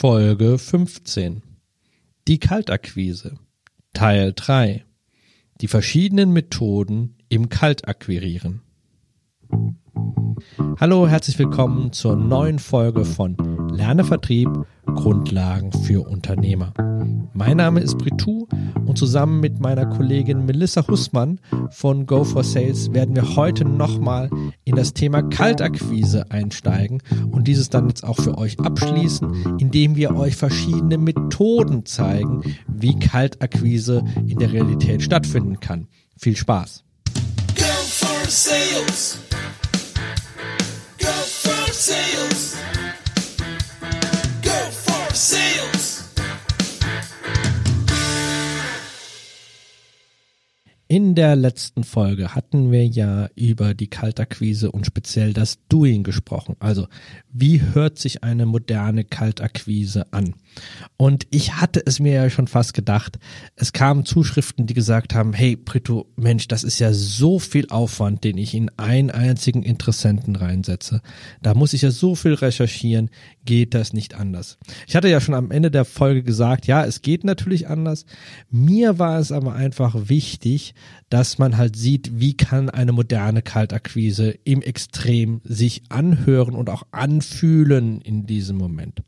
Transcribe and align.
Folge 0.00 0.58
15. 0.58 1.42
Die 2.28 2.38
Kaltakquise. 2.38 3.34
Teil 3.94 4.32
3. 4.32 4.84
Die 5.60 5.66
verschiedenen 5.66 6.32
Methoden 6.32 7.16
im 7.28 7.48
Kaltakquirieren. 7.48 8.62
Hallo, 10.78 11.08
herzlich 11.08 11.36
willkommen 11.40 11.90
zur 11.92 12.14
neuen 12.14 12.60
Folge 12.60 13.04
von 13.04 13.36
Lerne 13.72 14.04
Vertrieb 14.04 14.48
Grundlagen 14.94 15.72
für 15.72 16.08
Unternehmer. 16.08 16.72
Mein 17.32 17.58
Name 17.58 17.80
ist 17.80 17.98
Britou 17.98 18.48
und 18.86 18.98
zusammen 18.98 19.40
mit 19.40 19.60
meiner 19.60 19.86
Kollegin 19.86 20.44
Melissa 20.46 20.86
Hussmann 20.88 21.40
von 21.70 22.06
Go 22.06 22.24
for 22.24 22.42
Sales 22.42 22.92
werden 22.92 23.14
wir 23.14 23.36
heute 23.36 23.64
nochmal 23.64 24.30
in 24.64 24.76
das 24.76 24.94
Thema 24.94 25.22
Kaltakquise 25.22 26.30
einsteigen 26.30 27.02
und 27.30 27.46
dieses 27.46 27.70
dann 27.70 27.88
jetzt 27.88 28.04
auch 28.04 28.20
für 28.20 28.38
euch 28.38 28.58
abschließen, 28.60 29.58
indem 29.58 29.96
wir 29.96 30.16
euch 30.16 30.36
verschiedene 30.36 30.98
Methoden 30.98 31.84
zeigen, 31.86 32.42
wie 32.66 32.98
Kaltakquise 32.98 34.02
in 34.26 34.38
der 34.38 34.52
Realität 34.52 35.02
stattfinden 35.02 35.60
kann. 35.60 35.88
Viel 36.16 36.36
Spaß! 36.36 36.84
Go 37.56 37.64
for 37.84 38.28
Sales! 38.28 39.27
In 50.90 51.14
der 51.14 51.36
letzten 51.36 51.84
Folge 51.84 52.34
hatten 52.34 52.72
wir 52.72 52.86
ja 52.86 53.28
über 53.34 53.74
die 53.74 53.88
Kaltakquise 53.88 54.72
und 54.72 54.86
speziell 54.86 55.34
das 55.34 55.58
Doing 55.68 56.02
gesprochen. 56.02 56.56
Also, 56.60 56.88
wie 57.30 57.60
hört 57.60 57.98
sich 57.98 58.24
eine 58.24 58.46
moderne 58.46 59.04
Kaltakquise 59.04 60.06
an? 60.14 60.34
Und 60.96 61.26
ich 61.30 61.56
hatte 61.56 61.82
es 61.84 62.00
mir 62.00 62.14
ja 62.14 62.30
schon 62.30 62.46
fast 62.46 62.72
gedacht. 62.72 63.18
Es 63.54 63.74
kamen 63.74 64.06
Zuschriften, 64.06 64.66
die 64.66 64.72
gesagt 64.72 65.14
haben, 65.14 65.34
hey 65.34 65.56
Brito, 65.56 66.06
Mensch, 66.16 66.48
das 66.48 66.64
ist 66.64 66.78
ja 66.78 66.94
so 66.94 67.38
viel 67.38 67.68
Aufwand, 67.68 68.24
den 68.24 68.38
ich 68.38 68.54
in 68.54 68.70
einen 68.78 69.10
einzigen 69.10 69.64
Interessenten 69.64 70.36
reinsetze. 70.36 71.02
Da 71.42 71.52
muss 71.52 71.74
ich 71.74 71.82
ja 71.82 71.90
so 71.90 72.14
viel 72.14 72.32
recherchieren, 72.32 73.10
geht 73.48 73.72
das 73.72 73.94
nicht 73.94 74.12
anders. 74.12 74.58
Ich 74.86 74.94
hatte 74.94 75.08
ja 75.08 75.22
schon 75.22 75.32
am 75.32 75.50
Ende 75.50 75.70
der 75.70 75.86
Folge 75.86 76.22
gesagt, 76.22 76.66
ja, 76.66 76.84
es 76.84 77.00
geht 77.00 77.24
natürlich 77.24 77.66
anders. 77.66 78.04
Mir 78.50 78.98
war 78.98 79.18
es 79.18 79.32
aber 79.32 79.54
einfach 79.54 80.10
wichtig, 80.10 80.74
dass 81.08 81.38
man 81.38 81.56
halt 81.56 81.76
sieht, 81.76 82.20
wie 82.20 82.36
kann 82.36 82.68
eine 82.70 82.92
moderne 82.92 83.42
Kaltakquise 83.42 84.34
im 84.44 84.62
Extrem 84.62 85.40
sich 85.44 85.82
anhören 85.88 86.54
und 86.54 86.68
auch 86.70 86.82
anfühlen 86.90 88.00
in 88.00 88.26
diesem 88.26 88.56
Moment. 88.58 89.02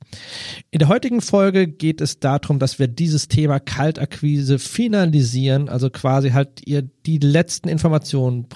In 0.70 0.78
der 0.78 0.88
heutigen 0.88 1.20
Folge 1.20 1.68
geht 1.68 2.00
es 2.00 2.18
darum, 2.18 2.58
dass 2.58 2.78
wir 2.78 2.88
dieses 2.88 3.28
Thema 3.28 3.60
Kaltakquise 3.60 4.58
finalisieren, 4.58 5.68
also 5.68 5.90
quasi 5.90 6.30
halt 6.30 6.66
ihr 6.66 6.82
die 6.82 7.18
letzten 7.18 7.68
Informationen 7.68 8.46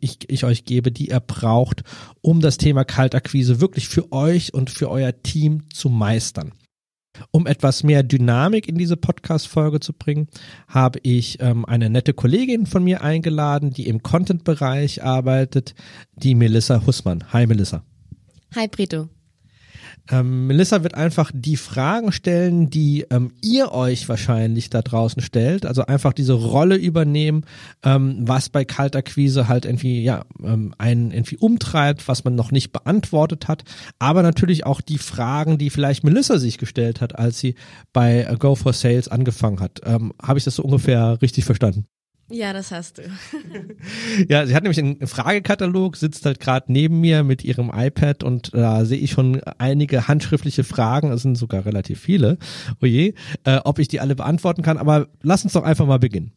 ich, 0.00 0.30
ich 0.30 0.44
euch 0.44 0.64
gebe, 0.64 0.92
die 0.92 1.08
ihr 1.08 1.20
braucht, 1.20 1.82
um 2.20 2.40
das 2.40 2.58
Thema 2.58 2.84
Kaltakquise 2.84 3.60
wirklich 3.60 3.88
für 3.88 4.12
euch 4.12 4.54
und 4.54 4.70
für 4.70 4.90
euer 4.90 5.22
Team 5.22 5.64
zu 5.70 5.88
meistern. 5.88 6.52
Um 7.30 7.46
etwas 7.46 7.82
mehr 7.82 8.02
Dynamik 8.02 8.68
in 8.68 8.76
diese 8.76 8.96
Podcast-Folge 8.96 9.80
zu 9.80 9.92
bringen, 9.92 10.28
habe 10.68 10.98
ich 11.02 11.38
ähm, 11.40 11.64
eine 11.64 11.90
nette 11.90 12.14
Kollegin 12.14 12.66
von 12.66 12.84
mir 12.84 13.02
eingeladen, 13.02 13.70
die 13.70 13.88
im 13.88 14.02
Content-Bereich 14.02 15.02
arbeitet, 15.02 15.74
die 16.14 16.34
Melissa 16.34 16.86
Hussmann. 16.86 17.32
Hi 17.32 17.46
Melissa. 17.46 17.82
Hi 18.54 18.68
Brito. 18.68 19.08
Ähm, 20.10 20.46
Melissa 20.46 20.82
wird 20.82 20.94
einfach 20.94 21.30
die 21.34 21.56
Fragen 21.56 22.12
stellen, 22.12 22.70
die 22.70 23.06
ähm, 23.10 23.32
ihr 23.42 23.72
euch 23.72 24.08
wahrscheinlich 24.08 24.70
da 24.70 24.82
draußen 24.82 25.22
stellt. 25.22 25.66
Also 25.66 25.86
einfach 25.86 26.12
diese 26.12 26.34
Rolle 26.34 26.76
übernehmen, 26.76 27.44
ähm, 27.82 28.18
was 28.20 28.48
bei 28.48 28.64
Kaltakquise 28.64 29.48
halt 29.48 29.64
irgendwie, 29.64 30.02
ja, 30.02 30.24
ähm, 30.42 30.74
einen 30.78 31.10
irgendwie 31.10 31.36
umtreibt, 31.36 32.08
was 32.08 32.24
man 32.24 32.34
noch 32.34 32.52
nicht 32.52 32.72
beantwortet 32.72 33.48
hat. 33.48 33.64
Aber 33.98 34.22
natürlich 34.22 34.66
auch 34.66 34.80
die 34.80 34.98
Fragen, 34.98 35.58
die 35.58 35.70
vielleicht 35.70 36.04
Melissa 36.04 36.38
sich 36.38 36.58
gestellt 36.58 37.00
hat, 37.00 37.18
als 37.18 37.38
sie 37.38 37.54
bei 37.92 38.22
Go 38.38 38.54
for 38.54 38.72
Sales 38.72 39.08
angefangen 39.08 39.60
hat. 39.60 39.80
Ähm, 39.84 40.12
Habe 40.22 40.38
ich 40.38 40.44
das 40.44 40.56
so 40.56 40.62
ungefähr 40.62 41.20
richtig 41.20 41.44
verstanden? 41.44 41.86
Ja, 42.28 42.52
das 42.52 42.72
hast 42.72 42.98
du. 42.98 43.02
ja, 44.28 44.46
sie 44.46 44.54
hat 44.54 44.64
nämlich 44.64 44.78
einen 44.78 45.06
Fragekatalog, 45.06 45.96
sitzt 45.96 46.26
halt 46.26 46.40
gerade 46.40 46.72
neben 46.72 47.00
mir 47.00 47.22
mit 47.22 47.44
ihrem 47.44 47.70
iPad 47.72 48.24
und 48.24 48.52
da 48.52 48.84
sehe 48.84 48.98
ich 48.98 49.12
schon 49.12 49.40
einige 49.58 50.08
handschriftliche 50.08 50.64
Fragen, 50.64 51.12
es 51.12 51.22
sind 51.22 51.36
sogar 51.36 51.64
relativ 51.66 52.00
viele, 52.00 52.38
oje, 52.82 53.14
äh, 53.44 53.58
ob 53.64 53.78
ich 53.78 53.86
die 53.86 54.00
alle 54.00 54.16
beantworten 54.16 54.62
kann, 54.62 54.76
aber 54.76 55.08
lass 55.22 55.44
uns 55.44 55.52
doch 55.52 55.62
einfach 55.62 55.86
mal 55.86 56.00
beginnen. 56.00 56.32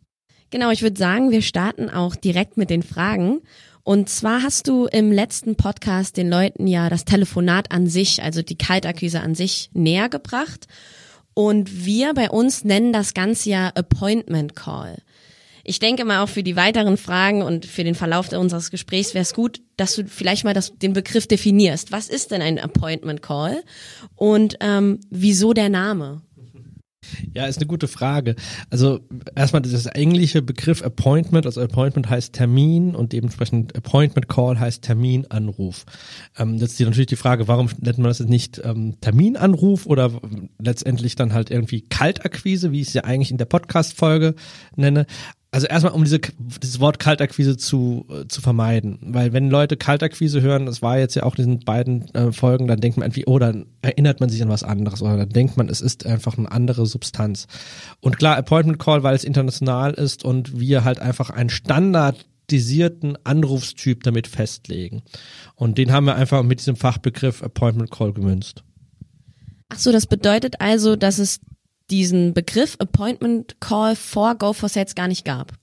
Genau, 0.52 0.70
ich 0.72 0.82
würde 0.82 0.98
sagen, 0.98 1.32
wir 1.32 1.42
starten 1.42 1.90
auch 1.90 2.16
direkt 2.16 2.58
mit 2.58 2.70
den 2.70 2.84
Fragen. 2.84 3.42
Und 3.84 4.10
zwar 4.10 4.44
hast 4.44 4.68
du 4.68 4.86
im 4.86 5.12
letzten 5.12 5.56
Podcast 5.56 6.18
den 6.18 6.30
Leuten 6.30 6.68
ja 6.68 6.90
das 6.90 7.06
Telefonat 7.06 7.72
an 7.72 7.88
sich, 7.88 8.22
also 8.22 8.42
die 8.42 8.58
Kaltakquise 8.58 9.22
an 9.22 9.34
sich 9.36 9.70
näher 9.74 10.10
gebracht. 10.10 10.68
Und 11.34 11.86
wir 11.86 12.14
bei 12.14 12.30
uns 12.30 12.64
nennen 12.64 12.94
das 12.94 13.14
Ganze 13.14 13.50
ja 13.50 13.68
Appointment 13.70 14.56
Call. 14.56 14.98
Ich 15.70 15.78
denke 15.78 16.04
mal 16.04 16.24
auch 16.24 16.30
für 16.30 16.42
die 16.42 16.56
weiteren 16.56 16.98
Fragen 16.98 17.44
und 17.44 17.64
für 17.64 17.84
den 17.84 17.94
Verlauf 17.94 18.32
unseres 18.32 18.72
Gesprächs 18.72 19.14
wäre 19.14 19.22
es 19.22 19.36
gut, 19.36 19.62
dass 19.78 19.94
du 19.94 20.08
vielleicht 20.08 20.44
mal 20.44 20.56
das, 20.56 20.76
den 20.80 20.94
Begriff 20.94 21.28
definierst. 21.28 21.92
Was 21.92 22.10
ist 22.10 22.32
denn 22.32 22.42
ein 22.42 22.58
Appointment 22.58 23.22
Call 23.22 23.62
und 24.16 24.58
ähm, 24.62 25.00
wieso 25.12 25.54
der 25.54 25.70
Name? 25.70 26.24
Ja, 27.34 27.46
ist 27.46 27.58
eine 27.58 27.68
gute 27.68 27.88
Frage. 27.88 28.36
Also 28.72 29.00
erstmal 29.36 29.62
das 29.62 29.86
englische 29.86 30.42
Begriff 30.42 30.82
Appointment, 30.82 31.46
also 31.46 31.62
Appointment 31.62 32.10
heißt 32.10 32.34
Termin 32.34 32.96
und 32.96 33.14
dementsprechend 33.14 33.76
Appointment 33.76 34.28
Call 34.28 34.60
heißt 34.60 34.84
Terminanruf. 34.84 35.86
Ähm, 36.38 36.56
jetzt 36.56 36.80
ist 36.80 36.86
natürlich 36.86 37.08
die 37.08 37.16
Frage, 37.16 37.48
warum 37.48 37.70
nennt 37.80 38.00
man 38.00 38.08
das 38.08 38.20
nicht 38.22 38.60
ähm, 38.64 38.96
Terminanruf 39.02 39.86
oder 39.86 40.20
letztendlich 40.58 41.16
dann 41.16 41.34
halt 41.34 41.52
irgendwie 41.52 41.82
Kaltakquise, 41.82 42.72
wie 42.72 42.82
ich 42.82 42.88
es 42.88 42.94
ja 42.96 43.04
eigentlich 43.04 43.32
in 43.32 43.38
der 43.38 43.46
Podcast-Folge 43.46 44.34
nenne 44.76 45.06
also 45.52 45.66
erstmal 45.66 45.94
um 45.94 46.04
diese, 46.04 46.20
dieses 46.20 46.80
Wort 46.80 47.00
Kaltakquise 47.00 47.58
zu, 47.58 48.06
äh, 48.10 48.28
zu 48.28 48.40
vermeiden. 48.42 49.00
Weil 49.02 49.34
wenn 49.34 49.50
Leute 49.50 49.78
Kaltakquise 49.78 50.42
hören, 50.42 50.68
das 50.68 50.82
war 50.82 51.00
jetzt 51.00 51.16
ja 51.16 51.24
auch 51.24 51.36
in 51.36 51.44
diesen 51.44 51.60
beiden 51.62 52.14
äh, 52.14 52.32
Folgen, 52.32 52.68
dann 52.68 52.80
denkt 52.80 52.98
man 52.98 53.08
irgendwie, 53.08 53.26
oh, 53.26 53.40
dann 53.40 53.66
erinnert 53.82 54.20
man 54.20 54.30
sich 54.30 54.42
an 54.44 54.50
was 54.50 54.64
anderes 54.64 55.02
oder 55.02 55.18
dann 55.18 55.30
denkt 55.30 55.58
man, 55.58 55.68
es 55.68 55.82
ist 55.82 56.06
einfach 56.06 56.38
eine 56.38 56.52
andere 56.52 56.86
Substanz. 56.86 57.48
Und 58.00 58.18
klar, 58.18 58.38
Appointment 58.38 58.78
Call, 58.78 59.02
weil 59.02 59.16
es 59.16 59.24
international 59.24 59.94
ist 59.94 60.24
und 60.24 60.60
wir 60.60 60.84
halt 60.84 61.00
einfach 61.00 61.32
einen 61.32 61.50
standardisierten 61.50 63.18
Anrufstyp 63.24 64.04
damit 64.04 64.28
festlegen. 64.28 65.02
Und 65.56 65.80
den 65.80 65.92
haben 65.92 66.06
wir 66.06 66.16
einfach 66.16 66.44
mit 66.44 66.60
diesem 66.60 66.76
Fachbegriff 66.76 67.42
Appointment 67.42 67.90
Call 67.90 68.14
gemünzt. 68.14 68.64
Ach 69.70 69.80
so, 69.80 69.92
das 69.92 70.06
bedeutet 70.06 70.56
also, 70.60 70.96
dass 70.96 71.18
es 71.18 71.40
diesen 71.92 72.34
Begriff 72.34 72.76
Appointment 72.80 73.60
Call 73.60 73.96
vor 73.96 74.36
Go 74.36 74.54
for 74.54 74.70
Sales 74.70 74.96
gar 74.96 75.08
nicht 75.08 75.26
gab 75.26 75.54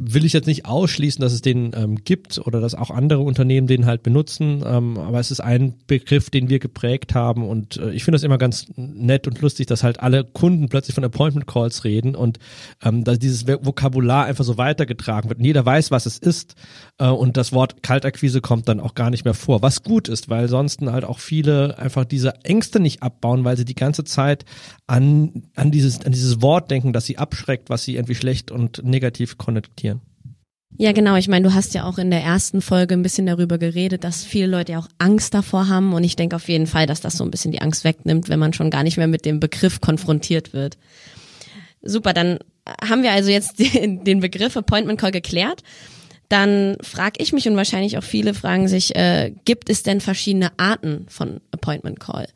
will 0.00 0.24
ich 0.24 0.32
jetzt 0.32 0.46
nicht 0.46 0.64
ausschließen, 0.64 1.20
dass 1.20 1.32
es 1.32 1.42
den 1.42 1.72
ähm, 1.74 1.96
gibt 1.96 2.38
oder 2.38 2.60
dass 2.60 2.76
auch 2.76 2.90
andere 2.90 3.20
Unternehmen 3.20 3.66
den 3.66 3.84
halt 3.84 4.04
benutzen, 4.04 4.62
ähm, 4.64 4.96
aber 4.96 5.18
es 5.18 5.32
ist 5.32 5.40
ein 5.40 5.74
Begriff, 5.88 6.30
den 6.30 6.48
wir 6.48 6.60
geprägt 6.60 7.16
haben 7.16 7.46
und 7.48 7.78
äh, 7.78 7.90
ich 7.90 8.04
finde 8.04 8.14
das 8.14 8.22
immer 8.22 8.38
ganz 8.38 8.66
nett 8.76 9.26
und 9.26 9.40
lustig, 9.40 9.66
dass 9.66 9.82
halt 9.82 9.98
alle 9.98 10.22
Kunden 10.22 10.68
plötzlich 10.68 10.94
von 10.94 11.02
Appointment 11.02 11.48
Calls 11.48 11.82
reden 11.82 12.14
und 12.14 12.38
ähm, 12.84 13.02
dass 13.02 13.18
dieses 13.18 13.48
Vokabular 13.48 14.26
einfach 14.26 14.44
so 14.44 14.56
weitergetragen 14.56 15.30
wird 15.30 15.40
und 15.40 15.44
jeder 15.44 15.66
weiß, 15.66 15.90
was 15.90 16.06
es 16.06 16.16
ist 16.16 16.54
äh, 16.98 17.08
und 17.08 17.36
das 17.36 17.52
Wort 17.52 17.82
Kaltakquise 17.82 18.40
kommt 18.40 18.68
dann 18.68 18.78
auch 18.78 18.94
gar 18.94 19.10
nicht 19.10 19.24
mehr 19.24 19.34
vor, 19.34 19.62
was 19.62 19.82
gut 19.82 20.06
ist, 20.06 20.28
weil 20.28 20.48
sonst 20.48 20.80
halt 20.82 21.04
auch 21.04 21.18
viele 21.18 21.76
einfach 21.76 22.04
diese 22.04 22.44
Ängste 22.44 22.78
nicht 22.78 23.02
abbauen, 23.02 23.42
weil 23.42 23.56
sie 23.56 23.64
die 23.64 23.74
ganze 23.74 24.04
Zeit 24.04 24.44
an, 24.86 25.42
an, 25.56 25.72
dieses, 25.72 26.04
an 26.04 26.12
dieses 26.12 26.40
Wort 26.40 26.70
denken, 26.70 26.92
das 26.92 27.06
sie 27.06 27.18
abschreckt, 27.18 27.68
was 27.68 27.82
sie 27.82 27.96
irgendwie 27.96 28.14
schlecht 28.14 28.52
und 28.52 28.84
negativ 28.84 29.38
konnektieren. 29.38 29.87
Ja, 30.76 30.92
genau. 30.92 31.16
Ich 31.16 31.28
meine, 31.28 31.48
du 31.48 31.54
hast 31.54 31.74
ja 31.74 31.84
auch 31.84 31.98
in 31.98 32.10
der 32.10 32.22
ersten 32.22 32.60
Folge 32.60 32.94
ein 32.94 33.02
bisschen 33.02 33.26
darüber 33.26 33.58
geredet, 33.58 34.04
dass 34.04 34.24
viele 34.24 34.46
Leute 34.46 34.72
ja 34.72 34.78
auch 34.78 34.88
Angst 34.98 35.34
davor 35.34 35.68
haben. 35.68 35.92
Und 35.92 36.04
ich 36.04 36.14
denke 36.14 36.36
auf 36.36 36.48
jeden 36.48 36.66
Fall, 36.66 36.86
dass 36.86 37.00
das 37.00 37.16
so 37.16 37.24
ein 37.24 37.30
bisschen 37.30 37.52
die 37.52 37.62
Angst 37.62 37.84
wegnimmt, 37.84 38.28
wenn 38.28 38.38
man 38.38 38.52
schon 38.52 38.70
gar 38.70 38.82
nicht 38.82 38.96
mehr 38.96 39.08
mit 39.08 39.24
dem 39.24 39.40
Begriff 39.40 39.80
konfrontiert 39.80 40.52
wird. 40.52 40.76
Super, 41.82 42.12
dann 42.12 42.38
haben 42.82 43.02
wir 43.02 43.12
also 43.12 43.30
jetzt 43.30 43.58
den 43.74 44.20
Begriff 44.20 44.56
Appointment 44.56 45.00
Call 45.00 45.12
geklärt. 45.12 45.62
Dann 46.28 46.76
frage 46.82 47.22
ich 47.22 47.32
mich 47.32 47.48
und 47.48 47.56
wahrscheinlich 47.56 47.96
auch 47.96 48.04
viele 48.04 48.34
fragen 48.34 48.68
sich, 48.68 48.94
äh, 48.94 49.32
gibt 49.46 49.70
es 49.70 49.82
denn 49.82 50.00
verschiedene 50.02 50.52
Arten 50.58 51.06
von 51.08 51.40
Appointment 51.52 52.00
Call? 52.00 52.28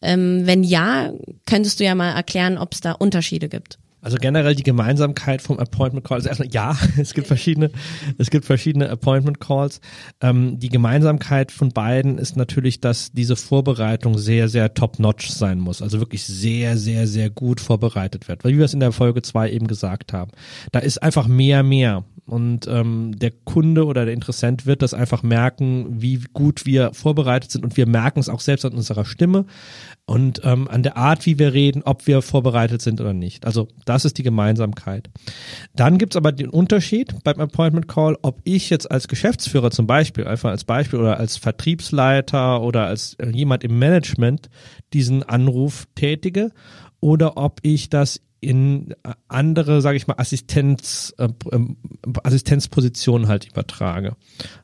Ähm, 0.00 0.46
wenn 0.46 0.64
ja, 0.64 1.12
könntest 1.46 1.78
du 1.78 1.84
ja 1.84 1.94
mal 1.94 2.12
erklären, 2.12 2.56
ob 2.56 2.72
es 2.72 2.80
da 2.80 2.92
Unterschiede 2.92 3.48
gibt. 3.48 3.78
Also 4.04 4.18
generell 4.20 4.54
die 4.54 4.62
Gemeinsamkeit 4.62 5.40
vom 5.40 5.58
Appointment 5.58 6.06
Call. 6.06 6.16
Also 6.18 6.28
erstmal 6.28 6.50
ja, 6.50 6.76
es 6.98 7.14
gibt 7.14 7.26
verschiedene, 7.26 7.70
es 8.18 8.30
gibt 8.30 8.44
verschiedene 8.44 8.88
Appointment 8.90 9.40
Calls. 9.40 9.80
Ähm, 10.20 10.58
die 10.58 10.68
Gemeinsamkeit 10.68 11.50
von 11.50 11.70
beiden 11.70 12.18
ist 12.18 12.36
natürlich, 12.36 12.80
dass 12.80 13.12
diese 13.12 13.34
Vorbereitung 13.34 14.18
sehr, 14.18 14.48
sehr 14.48 14.74
top-notch 14.74 15.30
sein 15.30 15.58
muss. 15.58 15.80
Also 15.80 16.00
wirklich 16.00 16.24
sehr, 16.24 16.76
sehr, 16.76 17.06
sehr 17.06 17.30
gut 17.30 17.60
vorbereitet 17.60 18.28
wird. 18.28 18.44
Weil 18.44 18.52
wie 18.52 18.58
wir 18.58 18.66
es 18.66 18.74
in 18.74 18.80
der 18.80 18.92
Folge 18.92 19.22
zwei 19.22 19.50
eben 19.50 19.66
gesagt 19.66 20.12
haben. 20.12 20.30
Da 20.70 20.80
ist 20.80 21.02
einfach 21.02 21.26
mehr, 21.26 21.62
mehr. 21.62 22.04
Und 22.26 22.66
ähm, 22.68 23.18
der 23.18 23.32
Kunde 23.32 23.84
oder 23.84 24.06
der 24.06 24.14
Interessent 24.14 24.64
wird 24.64 24.80
das 24.80 24.94
einfach 24.94 25.22
merken, 25.22 26.00
wie 26.00 26.24
gut 26.32 26.64
wir 26.64 26.94
vorbereitet 26.94 27.50
sind. 27.50 27.64
Und 27.64 27.76
wir 27.76 27.86
merken 27.86 28.18
es 28.18 28.30
auch 28.30 28.40
selbst 28.40 28.64
an 28.64 28.72
unserer 28.72 29.04
Stimme 29.04 29.44
und 30.06 30.40
ähm, 30.42 30.66
an 30.68 30.82
der 30.82 30.96
Art, 30.96 31.26
wie 31.26 31.38
wir 31.38 31.52
reden, 31.52 31.82
ob 31.84 32.06
wir 32.06 32.22
vorbereitet 32.22 32.80
sind 32.80 33.00
oder 33.00 33.12
nicht. 33.12 33.44
Also 33.44 33.68
das 33.84 34.06
ist 34.06 34.16
die 34.16 34.22
Gemeinsamkeit. 34.22 35.10
Dann 35.74 35.98
gibt's 35.98 36.16
aber 36.16 36.32
den 36.32 36.48
Unterschied 36.48 37.14
beim 37.24 37.40
Appointment 37.40 37.88
Call, 37.88 38.16
ob 38.22 38.40
ich 38.44 38.70
jetzt 38.70 38.90
als 38.90 39.06
Geschäftsführer 39.06 39.70
zum 39.70 39.86
Beispiel, 39.86 40.26
einfach 40.26 40.50
als 40.50 40.64
Beispiel 40.64 41.00
oder 41.00 41.18
als 41.18 41.36
Vertriebsleiter 41.36 42.62
oder 42.62 42.86
als 42.86 43.14
äh, 43.14 43.28
jemand 43.30 43.64
im 43.64 43.78
Management 43.78 44.48
diesen 44.94 45.22
Anruf 45.24 45.86
tätige 45.94 46.52
oder 47.00 47.36
ob 47.36 47.60
ich 47.62 47.90
das 47.90 48.22
in 48.44 48.94
andere, 49.28 49.80
sage 49.80 49.96
ich 49.96 50.06
mal, 50.06 50.18
Assistenz, 50.18 51.14
äh, 51.18 51.28
ähm, 51.52 51.76
Assistenzpositionen 52.22 53.28
halt 53.28 53.46
übertrage. 53.46 54.16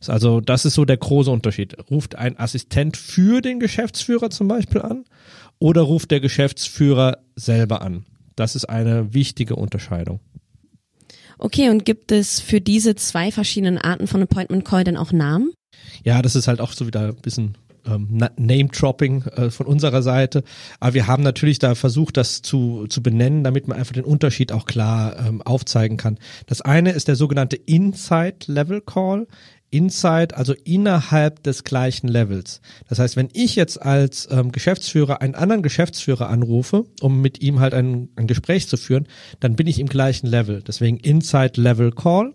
Also 0.06 0.40
das 0.40 0.64
ist 0.64 0.74
so 0.74 0.84
der 0.84 0.96
große 0.96 1.30
Unterschied. 1.30 1.76
Ruft 1.90 2.16
ein 2.16 2.38
Assistent 2.38 2.96
für 2.96 3.40
den 3.40 3.60
Geschäftsführer 3.60 4.30
zum 4.30 4.48
Beispiel 4.48 4.82
an 4.82 5.04
oder 5.58 5.82
ruft 5.82 6.10
der 6.10 6.20
Geschäftsführer 6.20 7.18
selber 7.36 7.82
an? 7.82 8.06
Das 8.36 8.56
ist 8.56 8.64
eine 8.64 9.12
wichtige 9.12 9.56
Unterscheidung. 9.56 10.20
Okay, 11.38 11.70
und 11.70 11.84
gibt 11.84 12.12
es 12.12 12.40
für 12.40 12.60
diese 12.60 12.94
zwei 12.96 13.32
verschiedenen 13.32 13.78
Arten 13.78 14.06
von 14.06 14.22
Appointment 14.22 14.64
Call 14.64 14.84
denn 14.84 14.96
auch 14.96 15.12
Namen? 15.12 15.52
Ja, 16.04 16.20
das 16.20 16.36
ist 16.36 16.48
halt 16.48 16.60
auch 16.60 16.72
so 16.72 16.86
wieder 16.86 17.08
ein 17.08 17.16
bisschen 17.16 17.56
ähm, 17.90 18.28
Name-Dropping 18.36 19.24
äh, 19.24 19.50
von 19.50 19.66
unserer 19.66 20.02
Seite. 20.02 20.42
Aber 20.78 20.94
wir 20.94 21.06
haben 21.06 21.22
natürlich 21.22 21.58
da 21.58 21.74
versucht, 21.74 22.16
das 22.16 22.42
zu, 22.42 22.86
zu 22.88 23.02
benennen, 23.02 23.44
damit 23.44 23.68
man 23.68 23.78
einfach 23.78 23.92
den 23.92 24.04
Unterschied 24.04 24.52
auch 24.52 24.66
klar 24.66 25.18
ähm, 25.26 25.42
aufzeigen 25.42 25.96
kann. 25.96 26.18
Das 26.46 26.60
eine 26.60 26.92
ist 26.92 27.08
der 27.08 27.16
sogenannte 27.16 27.56
Inside 27.56 28.38
Level 28.46 28.80
Call. 28.80 29.26
Inside, 29.70 30.36
also 30.36 30.54
innerhalb 30.64 31.42
des 31.44 31.62
gleichen 31.64 32.08
Levels. 32.08 32.60
Das 32.88 32.98
heißt, 32.98 33.16
wenn 33.16 33.28
ich 33.32 33.54
jetzt 33.54 33.80
als 33.80 34.28
ähm, 34.30 34.50
Geschäftsführer 34.50 35.22
einen 35.22 35.36
anderen 35.36 35.62
Geschäftsführer 35.62 36.28
anrufe, 36.28 36.86
um 37.00 37.20
mit 37.20 37.40
ihm 37.40 37.60
halt 37.60 37.72
ein, 37.72 38.08
ein 38.16 38.26
Gespräch 38.26 38.68
zu 38.68 38.76
führen, 38.76 39.06
dann 39.38 39.54
bin 39.54 39.68
ich 39.68 39.78
im 39.78 39.86
gleichen 39.86 40.26
Level. 40.26 40.62
Deswegen 40.66 40.98
Inside 40.98 41.60
Level 41.60 41.92
Call. 41.92 42.34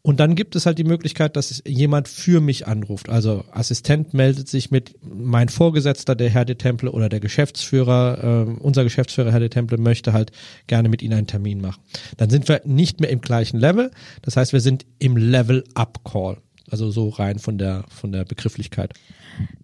Und 0.00 0.20
dann 0.20 0.34
gibt 0.34 0.56
es 0.56 0.64
halt 0.64 0.78
die 0.78 0.84
Möglichkeit, 0.84 1.36
dass 1.36 1.62
jemand 1.66 2.08
für 2.08 2.40
mich 2.40 2.66
anruft. 2.66 3.10
Also 3.10 3.44
Assistent 3.50 4.14
meldet 4.14 4.48
sich 4.48 4.70
mit 4.70 4.94
mein 5.02 5.50
Vorgesetzter, 5.50 6.14
der 6.14 6.30
Herr 6.30 6.46
de 6.46 6.56
Temple 6.56 6.90
oder 6.90 7.10
der 7.10 7.20
Geschäftsführer, 7.20 8.46
äh, 8.48 8.60
unser 8.60 8.84
Geschäftsführer 8.84 9.32
Herr 9.32 9.40
de 9.40 9.50
Temple 9.50 9.76
möchte 9.76 10.14
halt 10.14 10.32
gerne 10.66 10.88
mit 10.88 11.02
Ihnen 11.02 11.14
einen 11.14 11.26
Termin 11.26 11.60
machen. 11.60 11.82
Dann 12.16 12.30
sind 12.30 12.48
wir 12.48 12.62
nicht 12.64 13.00
mehr 13.00 13.10
im 13.10 13.20
gleichen 13.20 13.58
Level. 13.58 13.90
Das 14.22 14.36
heißt, 14.36 14.54
wir 14.54 14.60
sind 14.60 14.86
im 14.98 15.16
Level 15.16 15.64
Up 15.74 16.04
Call. 16.04 16.38
Also 16.70 16.90
so 16.90 17.08
rein 17.08 17.38
von 17.38 17.58
der, 17.58 17.84
von 17.88 18.12
der 18.12 18.24
Begrifflichkeit. 18.24 18.94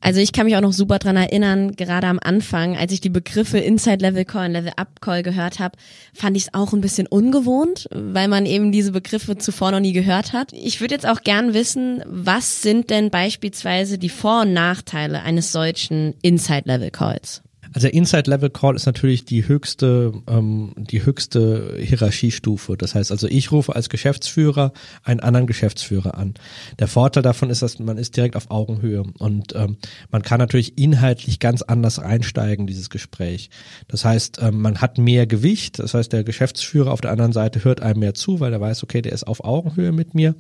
Also 0.00 0.20
ich 0.20 0.32
kann 0.32 0.46
mich 0.46 0.56
auch 0.56 0.60
noch 0.60 0.72
super 0.72 0.98
dran 0.98 1.16
erinnern, 1.16 1.76
gerade 1.76 2.06
am 2.06 2.18
Anfang, 2.22 2.76
als 2.76 2.92
ich 2.92 3.00
die 3.00 3.10
Begriffe 3.10 3.58
Inside 3.58 3.98
Level 3.98 4.24
Call 4.24 4.46
und 4.46 4.52
Level 4.52 4.72
Up 4.76 5.00
Call 5.00 5.22
gehört 5.22 5.58
habe, 5.58 5.76
fand 6.14 6.36
ich 6.36 6.44
es 6.44 6.54
auch 6.54 6.72
ein 6.72 6.80
bisschen 6.80 7.06
ungewohnt, 7.06 7.88
weil 7.92 8.28
man 8.28 8.46
eben 8.46 8.72
diese 8.72 8.92
Begriffe 8.92 9.36
zuvor 9.38 9.72
noch 9.72 9.80
nie 9.80 9.92
gehört 9.92 10.32
hat. 10.32 10.52
Ich 10.52 10.80
würde 10.80 10.94
jetzt 10.94 11.06
auch 11.06 11.22
gern 11.22 11.54
wissen, 11.54 12.02
was 12.06 12.62
sind 12.62 12.90
denn 12.90 13.10
beispielsweise 13.10 13.98
die 13.98 14.08
Vor- 14.08 14.42
und 14.42 14.52
Nachteile 14.52 15.22
eines 15.22 15.52
solchen 15.52 16.14
Inside 16.22 16.62
Level 16.66 16.90
Calls? 16.90 17.42
Also 17.76 17.88
der 17.88 17.94
Inside 17.94 18.30
Level 18.30 18.48
Call 18.48 18.74
ist 18.74 18.86
natürlich 18.86 19.26
die 19.26 19.46
höchste, 19.46 20.14
ähm, 20.28 20.72
die 20.78 21.04
höchste 21.04 21.76
Hierarchiestufe. 21.78 22.74
Das 22.74 22.94
heißt 22.94 23.12
also, 23.12 23.26
ich 23.28 23.52
rufe 23.52 23.76
als 23.76 23.90
Geschäftsführer 23.90 24.72
einen 25.04 25.20
anderen 25.20 25.46
Geschäftsführer 25.46 26.16
an. 26.16 26.32
Der 26.78 26.88
Vorteil 26.88 27.22
davon 27.22 27.50
ist, 27.50 27.60
dass 27.60 27.78
man 27.78 27.98
ist 27.98 28.16
direkt 28.16 28.34
auf 28.34 28.50
Augenhöhe 28.50 29.04
und 29.18 29.54
ähm, 29.54 29.76
man 30.10 30.22
kann 30.22 30.38
natürlich 30.38 30.78
inhaltlich 30.78 31.38
ganz 31.38 31.60
anders 31.60 31.98
einsteigen, 31.98 32.66
dieses 32.66 32.88
Gespräch. 32.88 33.50
Das 33.88 34.06
heißt, 34.06 34.38
ähm, 34.40 34.62
man 34.62 34.80
hat 34.80 34.96
mehr 34.96 35.26
Gewicht. 35.26 35.78
Das 35.78 35.92
heißt, 35.92 36.14
der 36.14 36.24
Geschäftsführer 36.24 36.90
auf 36.90 37.02
der 37.02 37.10
anderen 37.10 37.32
Seite 37.32 37.62
hört 37.62 37.82
einem 37.82 38.00
mehr 38.00 38.14
zu, 38.14 38.40
weil 38.40 38.54
er 38.54 38.60
weiß, 38.62 38.84
okay, 38.84 39.02
der 39.02 39.12
ist 39.12 39.26
auf 39.26 39.44
Augenhöhe 39.44 39.92
mit 39.92 40.14
mir 40.14 40.34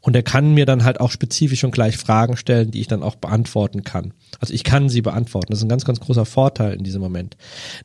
und 0.00 0.16
er 0.16 0.24
kann 0.24 0.54
mir 0.54 0.66
dann 0.66 0.82
halt 0.82 0.98
auch 0.98 1.12
spezifisch 1.12 1.62
und 1.62 1.70
gleich 1.70 1.96
Fragen 1.98 2.36
stellen, 2.36 2.72
die 2.72 2.80
ich 2.80 2.88
dann 2.88 3.04
auch 3.04 3.14
beantworten 3.14 3.84
kann. 3.84 4.12
Also 4.40 4.52
ich 4.54 4.64
kann 4.64 4.88
sie 4.88 5.02
beantworten. 5.02 5.52
Das 5.52 5.60
ist 5.60 5.64
ein 5.64 5.68
ganz, 5.68 5.84
ganz 5.84 6.00
großer 6.00 6.26
Vorteil 6.26 6.79
in 6.80 6.84
diesem 6.84 7.00
Moment. 7.00 7.36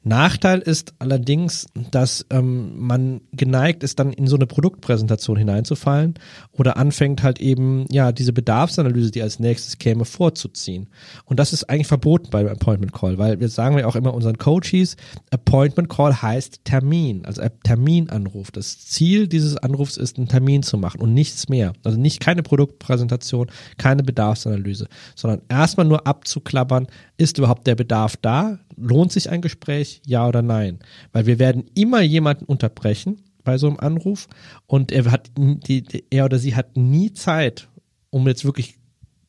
Nachteil 0.03 0.59
ist 0.59 0.93
allerdings, 0.99 1.67
dass 1.91 2.25
ähm, 2.31 2.79
man 2.79 3.21
geneigt 3.31 3.83
ist, 3.83 3.99
dann 3.99 4.13
in 4.13 4.27
so 4.27 4.35
eine 4.35 4.47
Produktpräsentation 4.47 5.37
hineinzufallen 5.37 6.15
oder 6.51 6.77
anfängt 6.77 7.23
halt 7.23 7.39
eben, 7.39 7.85
ja, 7.91 8.11
diese 8.11 8.33
Bedarfsanalyse, 8.33 9.11
die 9.11 9.21
als 9.21 9.39
nächstes 9.39 9.77
käme, 9.77 10.05
vorzuziehen. 10.05 10.87
Und 11.25 11.39
das 11.39 11.53
ist 11.53 11.69
eigentlich 11.69 11.87
verboten 11.87 12.29
beim 12.31 12.47
Appointment 12.47 12.93
Call, 12.93 13.17
weil 13.17 13.39
wir 13.39 13.49
sagen 13.49 13.77
ja 13.77 13.85
auch 13.85 13.95
immer 13.95 14.13
unseren 14.13 14.37
Coaches, 14.37 14.95
Appointment 15.31 15.89
Call 15.89 16.21
heißt 16.21 16.61
Termin, 16.63 17.25
also 17.25 17.41
Terminanruf. 17.63 18.51
Das 18.51 18.79
Ziel 18.85 19.27
dieses 19.27 19.57
Anrufs 19.57 19.97
ist, 19.97 20.17
einen 20.17 20.27
Termin 20.27 20.63
zu 20.63 20.77
machen 20.77 21.01
und 21.01 21.13
nichts 21.13 21.49
mehr. 21.49 21.73
Also 21.83 21.99
nicht 21.99 22.21
keine 22.21 22.43
Produktpräsentation, 22.43 23.47
keine 23.77 24.03
Bedarfsanalyse, 24.03 24.87
sondern 25.15 25.41
erstmal 25.49 25.85
nur 25.85 26.07
abzuklappern, 26.07 26.87
ist 27.17 27.37
überhaupt 27.37 27.67
der 27.67 27.75
Bedarf 27.75 28.17
da? 28.17 28.59
Lohnt 28.75 29.11
sich 29.11 29.29
ein 29.29 29.41
Gespräch? 29.41 30.01
Ja 30.05 30.27
oder 30.27 30.41
nein? 30.41 30.79
Weil 31.11 31.25
wir 31.25 31.39
werden 31.39 31.65
immer 31.73 32.01
jemanden 32.01 32.45
unterbrechen 32.45 33.21
bei 33.43 33.57
so 33.57 33.67
einem 33.67 33.77
Anruf 33.77 34.27
und 34.67 34.91
er 34.91 35.11
hat 35.11 35.31
die, 35.37 35.83
er 36.09 36.25
oder 36.25 36.39
sie 36.39 36.55
hat 36.55 36.75
nie 36.75 37.13
Zeit, 37.13 37.69
um 38.09 38.27
jetzt 38.27 38.43
wirklich 38.43 38.75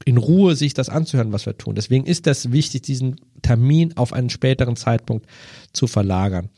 in 0.04 0.18
Ruhe 0.18 0.54
sich 0.54 0.72
das 0.72 0.88
anzuhören, 0.88 1.32
was 1.32 1.46
wir 1.46 1.58
tun. 1.58 1.74
Deswegen 1.74 2.06
ist 2.06 2.26
das 2.26 2.52
wichtig, 2.52 2.82
diesen 2.82 3.16
Termin 3.42 3.96
auf 3.96 4.12
einen 4.12 4.30
späteren 4.30 4.76
Zeitpunkt 4.76 5.26
zu 5.72 5.86
verlagern. 5.88 6.48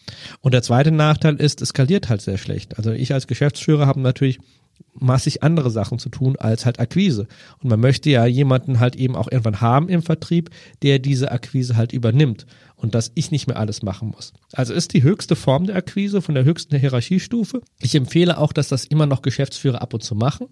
Und 0.41 0.53
der 0.53 0.63
zweite 0.63 0.91
Nachteil 0.91 1.37
ist, 1.37 1.63
es 1.63 1.71
skaliert 1.71 2.11
halt 2.11 2.21
sehr 2.21 2.37
schlecht. 2.37 2.77
Also 2.77 2.93
ich 2.93 3.15
als 3.15 3.27
Geschäftsführer 3.27 3.87
habe 3.87 4.01
natürlich 4.01 4.39
massig 5.01 5.43
andere 5.43 5.71
Sachen 5.71 5.99
zu 5.99 6.09
tun 6.09 6.37
als 6.37 6.67
halt 6.67 6.81
Akquise. 6.81 7.27
Und 7.63 7.71
man 7.71 7.81
möchte 7.81 8.11
ja 8.11 8.27
jemanden 8.27 8.81
halt 8.81 8.97
eben 8.97 9.17
auch 9.17 9.31
irgendwann 9.31 9.61
haben 9.61 9.89
im 9.89 10.03
Vertrieb, 10.03 10.51
der 10.83 10.99
diese 10.99 11.31
Akquise 11.31 11.77
halt 11.77 11.93
übernimmt 11.93 12.47
und 12.77 12.95
dass 12.95 13.11
ich 13.15 13.31
nicht 13.31 13.47
mehr 13.49 13.59
alles 13.59 13.83
machen 13.83 14.09
muss. 14.09 14.33
Also 14.53 14.73
ist 14.73 14.95
die 14.95 15.03
höchste 15.03 15.37
Form 15.37 15.67
der 15.67 15.77
Akquise 15.77 16.23
von 16.23 16.35
der 16.35 16.45
höchsten 16.45 16.77
Hierarchiestufe. 16.77 17.61
Ich 17.81 17.95
empfehle 17.95 18.39
auch, 18.39 18.53
dass 18.53 18.69
das 18.69 18.85
immer 18.85 19.07
noch 19.07 19.23
Geschäftsführer 19.23 19.83
ab 19.83 19.95
und 19.95 20.03
zu 20.03 20.15
machen. 20.15 20.47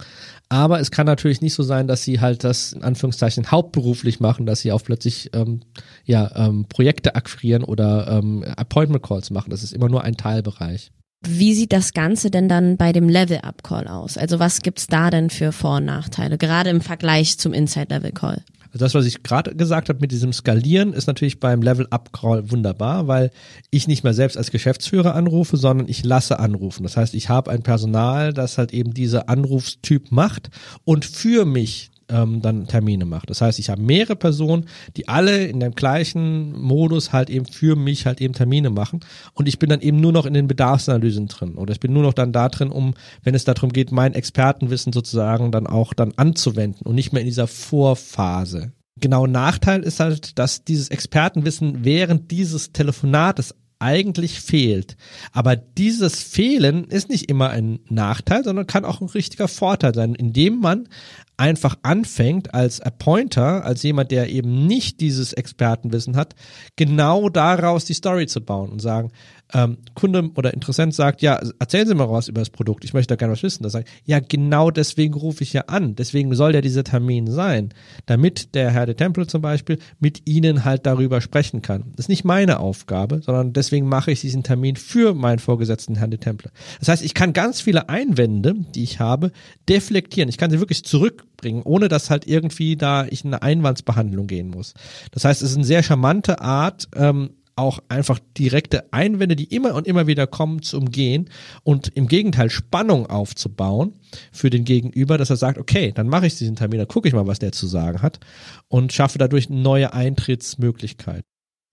Aber 0.49 0.81
es 0.81 0.91
kann 0.91 1.07
natürlich 1.07 1.41
nicht 1.41 1.55
so 1.55 1.63
sein, 1.63 1.87
dass 1.87 2.03
sie 2.03 2.21
halt 2.21 2.45
das 2.45 2.73
in 2.73 2.83
Anführungszeichen 2.83 3.51
hauptberuflich 3.51 4.21
machen, 4.21 4.47
dass 4.47 4.61
sie 4.61 4.73
auch 4.73 4.83
plötzlich 4.83 5.31
ähm, 5.35 5.61
ja, 6.05 6.31
ähm, 6.35 6.67
Projekte 6.69 7.15
akquirieren 7.15 7.65
oder 7.65 8.09
ähm, 8.09 8.45
Appointment 8.57 9.05
Calls 9.05 9.31
machen. 9.31 9.51
Das 9.51 9.63
ist 9.63 9.73
immer 9.73 9.89
nur 9.89 10.03
ein 10.03 10.17
Teilbereich. 10.17 10.91
Wie 11.29 11.55
sieht 11.55 11.73
das 11.73 11.93
Ganze 11.93 12.31
denn 12.31 12.49
dann 12.49 12.77
bei 12.77 12.93
dem 12.93 13.09
Level-Up-Call 13.09 13.89
aus? 13.89 14.19
Also 14.19 14.39
was 14.39 14.61
gibt's 14.61 14.87
da 14.87 15.11
denn 15.11 15.31
für 15.31 15.53
Vor- 15.53 15.77
und 15.77 15.85
Nachteile, 15.85 16.39
gerade 16.39 16.71
im 16.71 16.81
Vergleich 16.81 17.39
zum 17.39 17.53
Inside-Level-Call? 17.53 18.43
Also 18.73 18.85
das, 18.85 18.95
was 18.95 19.07
ich 19.07 19.23
gerade 19.23 19.55
gesagt 19.55 19.89
habe 19.89 20.01
mit 20.01 20.13
diesem 20.13 20.33
Skalieren, 20.33 20.93
ist 20.93 21.07
natürlich 21.07 21.41
beim 21.41 21.63
Level-Up-Call 21.63 22.51
wunderbar, 22.51 23.09
weil 23.09 23.31
ich 23.71 23.89
nicht 23.89 24.05
mehr 24.05 24.13
selbst 24.13 24.37
als 24.37 24.51
Geschäftsführer 24.51 25.15
anrufe, 25.15 25.57
sondern 25.57 25.89
ich 25.89 26.05
lasse 26.05 26.39
anrufen. 26.39 26.83
Das 26.83 26.97
heißt, 26.97 27.15
ich 27.15 27.29
habe 27.29 27.51
ein 27.51 27.63
Personal, 27.63 28.33
das 28.35 28.59
halt 28.59 28.75
eben 28.75 28.93
diese 28.93 29.29
Anrufstyp 29.29 30.13
macht 30.13 30.51
und 30.85 31.05
für 31.07 31.47
mich 31.47 31.91
ähm, 32.09 32.43
dann 32.43 32.67
Termine 32.67 33.05
macht. 33.05 33.31
Das 33.31 33.41
heißt, 33.41 33.59
ich 33.59 33.71
habe 33.71 33.83
mehrere 33.83 34.17
Personen, 34.17 34.67
die 34.97 35.09
alle 35.09 35.47
in 35.47 35.61
dem 35.61 35.75
gleichen 35.75 36.53
Modus 36.61 37.13
halt 37.13 37.31
eben 37.31 37.47
für 37.47 37.77
mich 37.77 38.07
halt 38.07 38.21
eben 38.21 38.35
Termine 38.35 38.71
machen 38.71 39.01
und 39.35 39.49
ich 39.49 39.59
bin 39.59 39.71
dann 39.71 39.81
eben 39.81 40.01
nur 40.01 40.13
noch 40.13 40.27
in 40.27 40.35
den 40.35 40.49
Bedarfsanalysen 40.49 41.29
drin 41.29 41.55
oder 41.57 41.73
ich 41.73 41.81
bin 41.81 41.93
nur 41.93 42.03
noch 42.03 42.15
dann 42.15 42.33
da 42.33 42.49
drin, 42.49 42.71
um, 42.71 42.95
wenn 43.23 43.35
es 43.35 43.45
darum 43.45 43.73
geht, 43.73 43.93
mein 43.93 44.15
Expertenwissen 44.15 44.93
sozusagen 44.93 45.53
dann 45.53 45.67
auch 45.67 45.95
dann 45.95 46.13
anzuwenden 46.17 46.87
und 46.87 46.95
nicht 46.95 47.13
mehr 47.13 47.23
in 47.23 47.29
dieser 47.29 47.47
Vorphase. 47.47 48.73
Genau 48.99 49.27
Nachteil 49.27 49.83
ist 49.83 50.01
halt, 50.01 50.39
dass 50.39 50.65
dieses 50.65 50.89
Expertenwissen 50.89 51.85
während 51.85 52.31
dieses 52.31 52.73
Telefonates 52.73 53.55
eigentlich 53.79 54.41
fehlt. 54.41 54.97
Aber 55.33 55.57
dieses 55.57 56.23
Fehlen 56.23 56.85
ist 56.85 57.09
nicht 57.11 57.29
immer 57.31 57.51
ein 57.51 57.81
Nachteil, 57.89 58.45
sondern 58.45 58.67
kann 58.67 58.85
auch 58.85 59.01
ein 59.01 59.09
richtiger 59.09 59.49
Vorteil 59.49 59.95
sein, 59.95 60.15
indem 60.15 60.61
man 60.61 60.89
einfach 61.37 61.77
anfängt 61.83 62.55
als 62.55 62.81
Appointer, 62.81 63.65
als 63.65 63.83
jemand, 63.83 64.11
der 64.11 64.31
eben 64.31 64.67
nicht 64.67 65.01
dieses 65.01 65.33
Expertenwissen 65.35 66.17
hat, 66.17 66.35
genau 66.77 67.29
daraus 67.29 67.85
die 67.85 67.95
Story 67.95 68.27
zu 68.27 68.41
bauen 68.41 68.71
und 68.71 68.81
sagen, 68.81 69.11
ähm, 69.53 69.79
Kunde 69.95 70.31
oder 70.35 70.53
Interessent 70.55 70.95
sagt, 70.95 71.23
ja, 71.23 71.41
erzählen 71.59 71.87
Sie 71.87 71.95
mal 71.95 72.11
was 72.11 72.29
über 72.29 72.41
das 72.41 72.51
Produkt, 72.51 72.85
ich 72.85 72.95
möchte 72.95 73.15
da 73.15 73.17
gerne 73.17 73.33
was 73.33 73.43
wissen. 73.43 73.63
Da 73.63 73.79
ich, 73.79 73.87
ja, 74.05 74.19
genau 74.21 74.71
deswegen 74.71 75.15
rufe 75.15 75.43
ich 75.45 75.53
ja 75.53 75.63
an. 75.63 75.95
Deswegen 75.95 76.35
soll 76.35 76.55
ja 76.55 76.61
dieser 76.61 76.85
Termin 76.85 77.31
sein, 77.31 77.71
damit 78.07 78.55
der 78.55 78.71
Herr 78.71 78.87
de 78.87 78.95
Temple 78.95 79.27
zum 79.27 79.43
Beispiel 79.43 79.79
mit 80.01 80.23
Ihnen 80.25 80.65
halt 80.65 80.87
darüber 80.87 81.21
sprechen 81.21 81.63
kann. 81.63 81.93
Das 81.97 82.07
ist 82.07 82.09
nicht 82.09 82.25
meine 82.25 82.59
Aufgabe, 82.59 83.21
sondern 83.23 83.53
deswegen 83.53 83.89
mache 83.89 84.11
ich 84.11 84.21
diesen 84.21 84.43
Termin 84.43 84.77
für 84.77 85.15
meinen 85.15 85.39
Vorgesetzten 85.39 85.97
Herrn 85.97 86.11
de 86.11 86.19
Temple. 86.19 86.51
Das 86.81 86.89
heißt, 86.89 87.05
ich 87.05 87.15
kann 87.15 87.33
ganz 87.33 87.61
viele 87.61 87.89
Einwände, 87.89 88.55
die 88.75 88.83
ich 88.83 88.99
habe, 89.01 89.31
deflektieren. 89.69 90.29
Ich 90.29 90.39
kann 90.39 90.51
sie 90.51 90.61
wirklich 90.61 90.85
zurückbringen, 90.85 91.63
ohne 91.63 91.89
dass 91.89 92.11
halt 92.11 92.27
irgendwie 92.27 92.77
da 92.77 93.07
ich 93.07 93.25
in 93.25 93.33
eine 93.33 93.43
Einwandsbehandlung 93.43 94.27
gehen 94.27 94.49
muss. 94.49 94.75
Das 95.13 95.25
heißt, 95.25 95.43
es 95.43 95.51
ist 95.51 95.57
eine 95.57 95.65
sehr 95.65 95.83
charmante 95.83 96.41
Art, 96.41 96.89
ähm, 96.97 97.31
auch 97.57 97.81
einfach 97.89 98.19
direkte 98.39 98.93
Einwände, 98.93 99.35
die 99.35 99.55
immer 99.55 99.75
und 99.75 99.87
immer 99.87 100.07
wieder 100.07 100.27
kommen, 100.27 100.63
zu 100.63 100.77
umgehen 100.77 101.31
und 101.65 101.89
im 101.89 102.07
Gegenteil 102.07 102.51
Spannung 102.51 103.07
aufzubauen 103.07 103.95
für 104.31 104.51
den 104.51 104.65
Gegenüber, 104.65 105.19
dass 105.19 105.31
er 105.31 105.37
sagt, 105.37 105.59
okay, 105.59 105.93
dann 105.95 106.09
mache 106.09 106.27
ich 106.27 106.37
diesen 106.37 106.57
Termin, 106.57 106.79
dann 106.79 106.89
gucke 106.89 107.09
ich 107.09 107.15
mal, 107.15 107.27
was 107.27 107.39
der 107.39 107.53
zu 107.53 107.67
sagen 107.67 108.03
hat 108.03 108.21
und 108.69 108.93
schaffe 108.93 109.19
dadurch 109.19 109.49
neue 109.49 109.93
Eintrittsmöglichkeiten. 109.93 111.25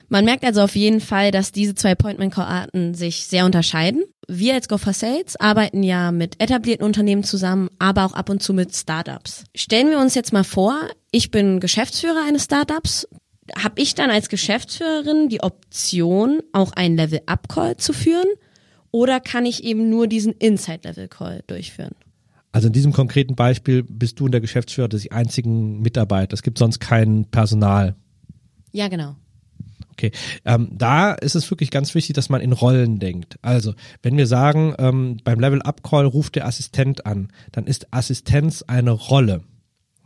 Man 0.09 0.25
merkt 0.25 0.43
also 0.43 0.61
auf 0.61 0.75
jeden 0.75 1.01
Fall, 1.01 1.31
dass 1.31 1.51
diese 1.51 1.75
zwei 1.75 1.93
Appointment-Call-Arten 1.93 2.93
sich 2.93 3.25
sehr 3.25 3.45
unterscheiden. 3.45 4.03
Wir 4.27 4.53
als 4.53 4.67
Go 4.67 4.77
for 4.77 4.93
Sales 4.93 5.35
arbeiten 5.37 5.81
ja 5.81 6.11
mit 6.11 6.39
etablierten 6.39 6.85
Unternehmen 6.85 7.23
zusammen, 7.23 7.69
aber 7.79 8.05
auch 8.05 8.13
ab 8.13 8.29
und 8.29 8.43
zu 8.43 8.53
mit 8.53 8.75
Startups. 8.75 9.45
Stellen 9.55 9.89
wir 9.89 9.99
uns 9.99 10.13
jetzt 10.13 10.31
mal 10.31 10.43
vor, 10.43 10.75
ich 11.11 11.31
bin 11.31 11.59
Geschäftsführer 11.59 12.25
eines 12.27 12.43
Startups, 12.43 13.07
habe 13.57 13.81
ich 13.81 13.95
dann 13.95 14.09
als 14.09 14.29
Geschäftsführerin 14.29 15.29
die 15.29 15.41
Option, 15.41 16.41
auch 16.53 16.71
einen 16.73 16.95
Level-Up-Call 16.95 17.77
zu 17.77 17.93
führen? 17.93 18.27
Oder 18.91 19.19
kann 19.19 19.45
ich 19.45 19.63
eben 19.63 19.89
nur 19.89 20.07
diesen 20.07 20.33
Inside-Level-Call 20.33 21.43
durchführen? 21.47 21.95
Also 22.51 22.67
in 22.67 22.73
diesem 22.73 22.93
konkreten 22.93 23.35
Beispiel 23.35 23.83
bist 23.83 24.19
du 24.19 24.27
in 24.27 24.31
der 24.31 24.41
Geschäftsführer 24.41 24.87
des 24.87 25.11
einzigen 25.11 25.81
Mitarbeiter. 25.81 26.35
Es 26.35 26.43
gibt 26.43 26.59
sonst 26.59 26.79
kein 26.79 27.25
Personal. 27.25 27.95
Ja, 28.71 28.87
genau. 28.87 29.15
Okay, 29.91 30.11
ähm, 30.45 30.69
da 30.71 31.13
ist 31.13 31.35
es 31.35 31.49
wirklich 31.51 31.69
ganz 31.69 31.93
wichtig, 31.93 32.15
dass 32.15 32.29
man 32.29 32.41
in 32.41 32.51
Rollen 32.51 32.99
denkt. 32.99 33.37
Also, 33.41 33.73
wenn 34.01 34.17
wir 34.17 34.27
sagen, 34.27 34.73
ähm, 34.79 35.17
beim 35.23 35.39
Level-Up-Call 35.39 36.05
ruft 36.05 36.35
der 36.35 36.47
Assistent 36.47 37.05
an, 37.05 37.29
dann 37.51 37.65
ist 37.65 37.87
Assistenz 37.91 38.63
eine 38.63 38.91
Rolle. 38.91 39.41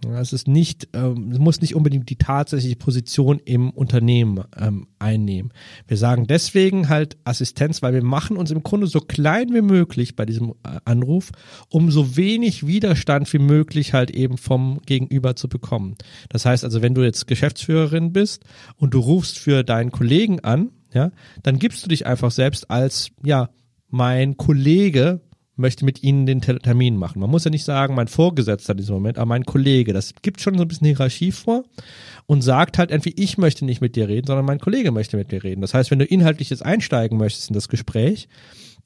Es 0.06 0.32
ist 0.32 0.48
nicht, 0.48 0.89
ähm, 0.94 1.32
es 1.32 1.39
muss 1.39 1.60
nicht 1.60 1.75
unbedingt 1.75 2.10
die 2.10 2.18
tatsächliche 2.18 2.75
Position 2.75 3.39
im 3.44 3.72
Unternehmen 3.72 4.44
ähm, 4.56 4.88
einnehmen. 5.00 5.51
Wir 5.88 5.98
sagen 5.98 6.27
deswegen 6.27 6.88
halt 6.88 7.18
Assistenz, 7.24 7.82
weil 7.82 7.94
wir 7.94 8.04
machen 8.04 8.38
uns 8.38 8.51
im 8.51 8.62
Grunde 8.62 8.86
so 8.86 9.00
klein 9.00 9.54
wie 9.54 9.62
möglich 9.62 10.16
bei 10.16 10.25
diesem 10.25 10.51
äh, 10.63 10.80
Anruf, 10.86 11.32
um 11.70 11.89
so 11.89 12.16
wenig 12.16 12.68
Widerstand 12.68 13.32
wie 13.34 13.39
möglich 13.39 13.94
halt 13.94 14.12
eben 14.12 14.38
vom 14.38 14.82
Gegenüber 14.86 15.36
zu 15.36 15.50
bekommen. 15.50 15.96
Das 16.30 16.46
heißt 16.46 16.63
also, 16.63 16.84
wenn 16.84 16.94
du 16.94 17.04
jetzt 17.04 17.25
Geschäftsführerin 17.25 18.13
bist 18.13 18.44
und 18.75 18.94
du 18.94 19.00
rufst 19.00 19.39
für 19.39 19.63
deinen 19.63 19.92
Kollegen 19.92 20.42
an, 20.42 20.70
ja, 20.94 21.12
dann 21.42 21.58
gibst 21.58 21.84
du 21.84 21.89
dich 21.89 22.06
einfach 22.06 22.32
selbst 22.32 22.70
als, 22.70 23.10
ja, 23.24 23.50
mein 23.89 24.38
Kollege 24.38 25.22
möchte 25.57 25.85
mit 25.85 26.03
Ihnen 26.03 26.25
den 26.25 26.41
Termin 26.41 26.97
machen. 26.97 27.19
Man 27.19 27.29
muss 27.29 27.43
ja 27.43 27.51
nicht 27.51 27.63
sagen, 27.63 27.95
mein 27.95 28.07
Vorgesetzter 28.07 28.71
in 28.71 28.77
diesem 28.77 28.95
Moment, 28.95 29.17
aber 29.17 29.27
mein 29.27 29.45
Kollege. 29.45 29.93
Das 29.93 30.13
gibt 30.21 30.41
schon 30.41 30.57
so 30.57 30.63
ein 30.63 30.67
bisschen 30.67 30.87
Hierarchie 30.87 31.31
vor 31.31 31.63
und 32.25 32.41
sagt 32.41 32.77
halt 32.77 32.91
entweder 32.91 33.21
ich 33.21 33.37
möchte 33.37 33.65
nicht 33.65 33.81
mit 33.81 33.95
dir 33.95 34.07
reden, 34.07 34.27
sondern 34.27 34.45
mein 34.45 34.59
Kollege 34.59 34.91
möchte 34.91 35.17
mit 35.17 35.31
dir 35.31 35.43
reden. 35.43 35.61
Das 35.61 35.73
heißt, 35.73 35.91
wenn 35.91 35.99
du 35.99 36.05
inhaltlich 36.05 36.49
jetzt 36.49 36.63
einsteigen 36.65 37.17
möchtest 37.17 37.49
in 37.49 37.53
das 37.53 37.69
Gespräch, 37.69 38.27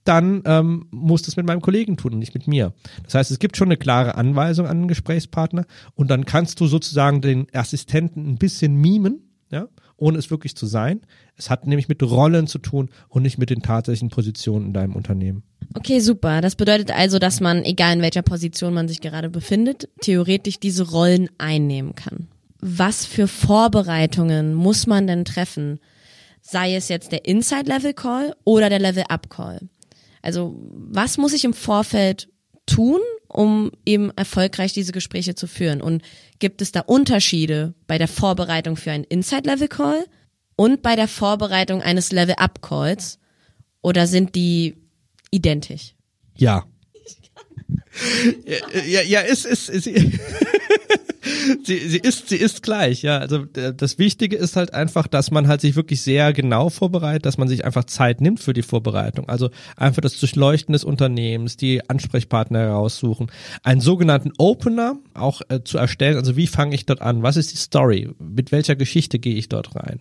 dann 0.03 0.41
ähm, 0.45 0.87
musst 0.91 1.27
du 1.27 1.31
es 1.31 1.37
mit 1.37 1.45
meinem 1.45 1.61
Kollegen 1.61 1.97
tun 1.97 2.13
und 2.13 2.19
nicht 2.19 2.33
mit 2.33 2.47
mir. 2.47 2.73
Das 3.03 3.15
heißt, 3.15 3.31
es 3.31 3.39
gibt 3.39 3.57
schon 3.57 3.67
eine 3.67 3.77
klare 3.77 4.15
Anweisung 4.15 4.65
an 4.65 4.79
den 4.79 4.87
Gesprächspartner 4.87 5.65
und 5.93 6.09
dann 6.09 6.25
kannst 6.25 6.59
du 6.59 6.67
sozusagen 6.67 7.21
den 7.21 7.47
Assistenten 7.53 8.27
ein 8.27 8.37
bisschen 8.37 8.75
mimen, 8.75 9.29
ja, 9.51 9.67
ohne 10.01 10.17
es 10.17 10.31
wirklich 10.31 10.55
zu 10.55 10.65
sein. 10.65 11.01
Es 11.37 11.49
hat 11.49 11.67
nämlich 11.67 11.87
mit 11.87 12.01
Rollen 12.01 12.47
zu 12.47 12.57
tun 12.57 12.89
und 13.07 13.21
nicht 13.21 13.37
mit 13.37 13.51
den 13.51 13.61
tatsächlichen 13.61 14.09
Positionen 14.09 14.67
in 14.67 14.73
deinem 14.73 14.95
Unternehmen. 14.95 15.43
Okay, 15.75 15.99
super. 15.99 16.41
Das 16.41 16.55
bedeutet 16.55 16.91
also, 16.91 17.19
dass 17.19 17.39
man, 17.39 17.63
egal 17.63 17.93
in 17.93 18.01
welcher 18.01 18.23
Position 18.23 18.73
man 18.73 18.87
sich 18.87 18.99
gerade 18.99 19.29
befindet, 19.29 19.89
theoretisch 20.01 20.59
diese 20.59 20.89
Rollen 20.89 21.29
einnehmen 21.37 21.93
kann. 21.93 22.27
Was 22.59 23.05
für 23.05 23.27
Vorbereitungen 23.27 24.53
muss 24.55 24.87
man 24.87 25.05
denn 25.05 25.23
treffen? 25.23 25.79
Sei 26.41 26.75
es 26.75 26.89
jetzt 26.89 27.11
der 27.11 27.25
Inside-Level-Call 27.25 28.35
oder 28.43 28.69
der 28.69 28.79
Level-Up-Call? 28.79 29.69
Also, 30.23 30.59
was 30.73 31.19
muss 31.19 31.33
ich 31.33 31.45
im 31.45 31.53
Vorfeld 31.53 32.27
tun, 32.65 32.99
um 33.33 33.71
eben 33.85 34.11
erfolgreich 34.15 34.73
diese 34.73 34.91
Gespräche 34.91 35.35
zu 35.35 35.47
führen? 35.47 35.81
Und 35.81 36.03
gibt 36.39 36.61
es 36.61 36.71
da 36.71 36.81
Unterschiede 36.81 37.73
bei 37.87 37.97
der 37.97 38.07
Vorbereitung 38.07 38.77
für 38.77 38.91
einen 38.91 39.03
Inside-Level-Call 39.03 40.05
und 40.55 40.81
bei 40.81 40.95
der 40.95 41.07
Vorbereitung 41.07 41.81
eines 41.81 42.11
Level-Up-Calls? 42.11 43.19
Oder 43.81 44.07
sind 44.07 44.35
die 44.35 44.75
identisch? 45.31 45.95
Ja. 46.35 46.65
ja, 48.45 48.81
ja, 48.83 49.01
ja, 49.01 49.19
ist, 49.21 49.45
ist, 49.45 49.69
ist 49.69 49.87
sie, 51.63 51.77
sie 51.87 51.97
ist, 51.97 52.29
sie 52.29 52.37
ist 52.37 52.63
gleich, 52.63 53.01
ja. 53.01 53.19
Also 53.19 53.45
äh, 53.55 53.73
das 53.75 53.99
Wichtige 53.99 54.35
ist 54.35 54.55
halt 54.55 54.73
einfach, 54.73 55.07
dass 55.07 55.31
man 55.31 55.47
halt 55.47 55.61
sich 55.61 55.75
wirklich 55.75 56.01
sehr 56.01 56.33
genau 56.33 56.69
vorbereitet, 56.69 57.25
dass 57.25 57.37
man 57.37 57.47
sich 57.47 57.65
einfach 57.65 57.85
Zeit 57.85 58.21
nimmt 58.21 58.39
für 58.39 58.53
die 58.53 58.61
Vorbereitung. 58.61 59.29
Also 59.29 59.49
einfach 59.77 60.01
das 60.01 60.19
Durchleuchten 60.19 60.73
des 60.73 60.83
Unternehmens, 60.83 61.57
die 61.57 61.87
Ansprechpartner 61.89 62.59
heraussuchen, 62.59 63.27
einen 63.63 63.81
sogenannten 63.81 64.31
Opener 64.37 64.95
auch 65.13 65.41
äh, 65.49 65.61
zu 65.63 65.77
erstellen. 65.77 66.17
Also 66.17 66.37
wie 66.37 66.47
fange 66.47 66.75
ich 66.75 66.85
dort 66.85 67.01
an? 67.01 67.23
Was 67.23 67.37
ist 67.37 67.51
die 67.51 67.57
Story? 67.57 68.09
Mit 68.19 68.51
welcher 68.51 68.75
Geschichte 68.75 69.19
gehe 69.19 69.35
ich 69.35 69.49
dort 69.49 69.75
rein? 69.75 69.99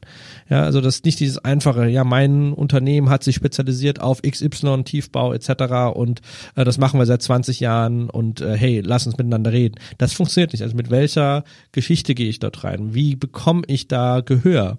Ja, 0.48 0.62
also 0.62 0.80
das 0.80 0.96
ist 0.96 1.04
nicht 1.04 1.20
dieses 1.20 1.38
einfache, 1.38 1.88
ja, 1.88 2.04
mein 2.04 2.52
Unternehmen 2.52 3.10
hat 3.10 3.24
sich 3.24 3.34
spezialisiert 3.34 4.00
auf 4.00 4.22
XY, 4.22 4.84
Tiefbau 4.84 5.32
etc. 5.32 5.94
und 5.94 6.20
äh, 6.56 6.64
das 6.64 6.78
machen 6.78 6.98
wir 6.98 7.06
seit 7.06 7.22
20 7.22 7.60
Jahren 7.60 8.10
und 8.10 8.40
äh, 8.40 8.56
hey, 8.56 8.82
lass 8.84 9.06
uns 9.06 9.18
miteinander 9.18 9.52
reden. 9.52 9.76
Das 9.98 10.12
funktioniert 10.12 10.52
nicht. 10.52 10.59
Also 10.62 10.76
mit 10.76 10.90
welcher 10.90 11.44
Geschichte 11.72 12.14
gehe 12.14 12.28
ich 12.28 12.38
dort 12.38 12.64
rein? 12.64 12.94
Wie 12.94 13.16
bekomme 13.16 13.62
ich 13.66 13.88
da 13.88 14.20
Gehör? 14.20 14.78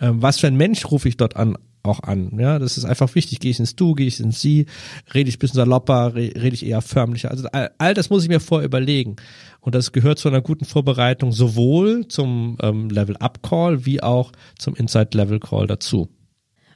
Ähm, 0.00 0.22
was 0.22 0.40
für 0.40 0.46
ein 0.46 0.56
Mensch 0.56 0.90
rufe 0.90 1.08
ich 1.08 1.16
dort 1.16 1.36
an? 1.36 1.56
auch 1.82 2.00
an. 2.02 2.38
Ja, 2.38 2.58
das 2.58 2.78
ist 2.78 2.84
einfach 2.84 3.14
wichtig. 3.14 3.40
Gehe 3.40 3.50
ich 3.50 3.58
ins 3.58 3.76
Du, 3.76 3.94
gehe 3.94 4.06
ich 4.06 4.20
ins 4.20 4.40
Sie, 4.40 4.66
rede 5.12 5.28
ich 5.28 5.36
ein 5.36 5.38
bisschen 5.38 5.56
salopper, 5.56 6.14
rede 6.14 6.54
ich 6.54 6.64
eher 6.64 6.80
förmlicher. 6.80 7.30
Also 7.30 7.48
all, 7.52 7.70
all, 7.78 7.94
das 7.94 8.10
muss 8.10 8.22
ich 8.22 8.28
mir 8.28 8.40
vorher 8.40 8.66
überlegen. 8.66 9.16
Und 9.60 9.74
das 9.74 9.92
gehört 9.92 10.18
zu 10.18 10.28
einer 10.28 10.40
guten 10.40 10.64
Vorbereitung 10.64 11.32
sowohl 11.32 12.06
zum 12.08 12.56
ähm, 12.62 12.88
Level-Up-Call 12.88 13.84
wie 13.86 14.02
auch 14.02 14.32
zum 14.58 14.74
Inside-Level-Call 14.74 15.66
dazu. 15.66 16.08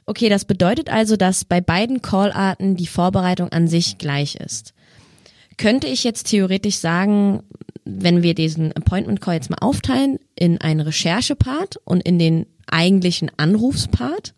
Okay, 0.05 0.29
das 0.29 0.45
bedeutet 0.45 0.89
also, 0.89 1.17
dass 1.17 1.43
bei 1.43 1.59
beiden 1.59 2.01
Call-Arten 2.01 2.75
die 2.75 2.87
Vorbereitung 2.87 3.49
an 3.49 3.67
sich 3.67 3.97
gleich 3.97 4.35
ist. 4.35 4.73
Könnte 5.57 5.87
ich 5.87 6.03
jetzt 6.03 6.27
theoretisch 6.27 6.77
sagen, 6.77 7.43
wenn 7.87 8.23
wir 8.23 8.33
diesen 8.33 8.71
Appointment 8.73 9.21
Call 9.21 9.35
jetzt 9.35 9.49
mal 9.49 9.59
aufteilen 9.59 10.19
in 10.35 10.59
einen 10.59 10.81
Recherche-Part 10.81 11.77
und 11.85 12.01
in 12.01 12.19
den 12.19 12.45
eigentlichen 12.67 13.31
Anrufspart, 13.37 14.33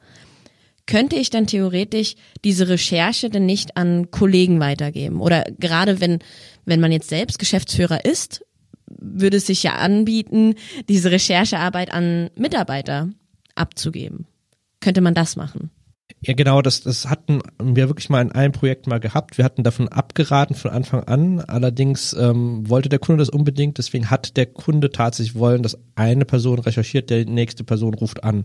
könnte 0.86 1.16
ich 1.16 1.30
dann 1.30 1.48
theoretisch 1.48 2.16
diese 2.44 2.68
Recherche 2.68 3.30
denn 3.30 3.46
nicht 3.46 3.78
an 3.78 4.10
Kollegen 4.12 4.60
weitergeben? 4.60 5.22
Oder 5.22 5.46
gerade 5.60 6.00
wenn, 6.00 6.20
wenn 6.66 6.80
man 6.80 6.92
jetzt 6.92 7.10
selbst 7.10 7.38
Geschäftsführer 7.38 8.06
ist, 8.06 8.44
würde 8.88 9.38
es 9.38 9.48
sich 9.48 9.62
ja 9.64 9.76
anbieten, 9.76 10.56
diese 10.88 11.12
Recherchearbeit 11.12 11.94
an 11.94 12.32
Mitarbeiter 12.36 13.10
abzugeben. 13.56 14.26
Könnte 14.80 15.02
man 15.02 15.14
das 15.14 15.36
machen? 15.36 15.70
Ja, 16.22 16.34
genau, 16.34 16.62
das, 16.62 16.82
das 16.82 17.10
hatten 17.10 17.42
wir 17.62 17.88
wirklich 17.88 18.10
mal 18.10 18.22
in 18.22 18.34
einem 18.34 18.52
Projekt 18.52 18.88
mal 18.88 19.00
gehabt. 19.00 19.38
Wir 19.38 19.46
hatten 19.46 19.64
davon 19.64 19.88
abgeraten 19.88 20.54
von 20.54 20.72
Anfang 20.72 21.04
an. 21.06 21.40
Allerdings 21.40 22.12
ähm, 22.12 22.70
wollte 22.70 22.90
der 22.90 23.00
Kunde 23.00 23.22
das 23.22 23.30
unbedingt. 23.30 23.78
Deswegen 23.78 24.10
hat 24.10 24.36
der 24.36 24.46
Kunde 24.46 24.92
tatsächlich 24.92 25.36
wollen, 25.36 25.64
dass 25.64 25.78
eine 25.96 26.26
Person 26.26 26.60
recherchiert, 26.60 27.10
der 27.10 27.26
nächste 27.26 27.64
Person 27.64 27.94
ruft 27.94 28.26
an. 28.26 28.44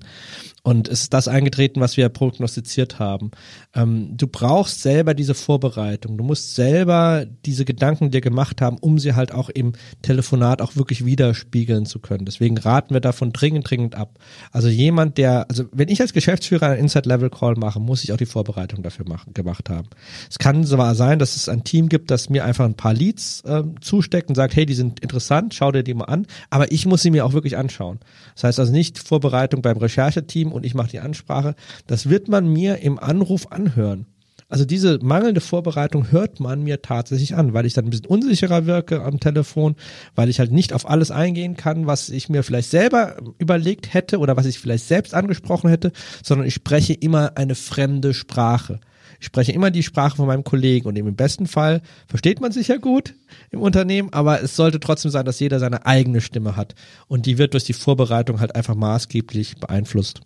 Und 0.67 0.89
es 0.89 1.03
ist 1.03 1.13
das 1.13 1.29
eingetreten, 1.29 1.83
was 1.83 1.99
wir 1.99 2.09
prognostiziert 2.09 2.99
haben. 2.99 3.33
Ähm, 3.75 4.17
du 4.17 4.27
brauchst 4.27 4.81
selber 4.81 5.13
diese 5.13 5.35
Vorbereitung. 5.35 6.17
Du 6.17 6.25
musst 6.25 6.55
selber 6.55 7.27
diese 7.45 7.67
Gedanken 7.67 8.11
dir 8.11 8.23
gemacht 8.23 8.63
haben, 8.63 8.79
um 8.79 8.99
sie 8.99 9.13
halt 9.13 9.31
auch 9.31 9.51
im 9.51 9.75
Telefonat 10.01 10.63
auch 10.63 10.75
wirklich 10.75 11.05
widerspiegeln 11.05 11.85
zu 11.85 11.99
können. 11.99 12.25
Deswegen 12.25 12.57
raten 12.57 12.95
wir 12.95 13.03
davon 13.03 13.35
dringend, 13.35 13.69
dringend 13.69 13.95
ab. 13.95 14.19
Also 14.53 14.69
jemand, 14.69 15.19
der, 15.19 15.51
also 15.51 15.65
wenn 15.71 15.91
ich 15.91 16.01
als 16.01 16.15
Geschäftsführer 16.15 16.69
einen 16.69 16.81
Inside-Level-Call 16.81 17.57
mache, 17.57 17.79
muss 17.79 18.03
ich 18.03 18.13
auch 18.13 18.17
die 18.17 18.25
Vorbereitung 18.25 18.83
dafür 18.83 19.07
machen, 19.07 19.35
gemacht 19.35 19.69
haben. 19.69 19.89
Es 20.31 20.39
kann 20.39 20.65
zwar 20.65 20.95
sein, 20.95 21.19
dass 21.19 21.37
es 21.37 21.47
ein 21.47 21.65
Team 21.65 21.91
gibt, 21.91 22.11
das 22.11 22.31
mir 22.31 22.43
einfach 22.43 22.65
ein 22.65 22.75
paar 22.75 22.95
Leads 22.95 23.43
äh, 23.43 23.65
zusteckt 23.83 24.31
und 24.31 24.35
sagt, 24.35 24.57
hey, 24.57 24.65
die 24.65 24.73
sind 24.73 25.01
interessant, 25.01 25.53
schau 25.53 25.71
dir 25.73 25.83
die 25.83 25.93
mal 25.93 26.07
an, 26.07 26.27
aber 26.49 26.73
ich 26.73 26.87
muss 26.87 27.03
sie 27.03 27.11
mir 27.11 27.27
auch 27.27 27.35
wirklich 27.35 27.59
anschauen. 27.59 28.01
Das 28.35 28.45
heißt 28.45 28.61
also 28.61 28.73
nicht 28.73 28.99
Vorbereitung 28.99 29.61
beim 29.61 29.77
Rechercheteam 29.77 30.54
und 30.55 30.65
ich 30.65 30.75
mache 30.75 30.91
die 30.91 31.01
Ansprache. 31.01 31.55
Das 31.87 32.09
wird 32.09 32.29
man 32.29 32.49
mir 32.49 32.79
im 32.79 32.99
Anruf 32.99 33.53
anhören. 33.53 34.07
Also 34.49 34.65
diese 34.65 34.99
mangelnde 35.03 35.41
Vorbereitung 35.41 36.13
hört 36.13 36.39
man 36.39 36.63
mir 36.63 36.83
tatsächlich 36.83 37.35
an, 37.35 37.55
weil 37.55 37.67
ich 37.67 37.73
dann 37.73 37.87
ein 37.87 37.91
bisschen 37.91 38.07
unsicherer 38.07 38.67
wirke 38.67 39.03
am 39.03 39.19
Telefon, 39.19 39.75
weil 40.15 40.29
ich 40.29 40.39
halt 40.39 40.53
nicht 40.53 40.73
auf 40.73 40.89
alles 40.89 41.11
eingehen 41.11 41.57
kann, 41.57 41.87
was 41.87 42.09
ich 42.09 42.29
mir 42.29 42.43
vielleicht 42.43 42.71
selber 42.71 43.17
überlegt 43.39 43.95
hätte 43.95 44.19
oder 44.19 44.37
was 44.37 44.47
ich 44.47 44.59
vielleicht 44.59 44.85
selbst 44.85 45.15
angesprochen 45.15 45.71
hätte, 45.71 45.93
sondern 46.23 46.47
ich 46.47 46.55
spreche 46.55 46.93
immer 46.93 47.37
eine 47.37 47.55
fremde 47.55 48.15
Sprache. 48.15 48.81
Ich 49.19 49.27
spreche 49.27 49.53
immer 49.53 49.71
die 49.71 49.83
Sprache 49.83 50.17
von 50.17 50.27
meinem 50.27 50.45
Kollegen 50.45 50.87
und 50.87 50.97
im 50.97 51.17
besten 51.17 51.47
Fall 51.47 51.81
versteht 52.07 52.41
man 52.41 52.53
sich 52.53 52.69
ja 52.69 52.77
gut 52.77 53.15
im 53.51 53.61
Unternehmen, 53.61 54.13
aber 54.13 54.43
es 54.43 54.55
sollte 54.55 54.81
trotzdem 54.81 55.11
sein, 55.11 55.25
dass 55.25 55.41
jeder 55.41 55.59
seine 55.59 55.87
eigene 55.87 56.21
Stimme 56.21 56.57
hat 56.57 56.75
und 57.09 57.25
die 57.27 57.39
wird 57.39 57.55
durch 57.55 57.65
die 57.65 57.73
Vorbereitung 57.73 58.41
halt 58.41 58.55
einfach 58.55 58.75
maßgeblich 58.75 59.57
beeinflusst. 59.57 60.21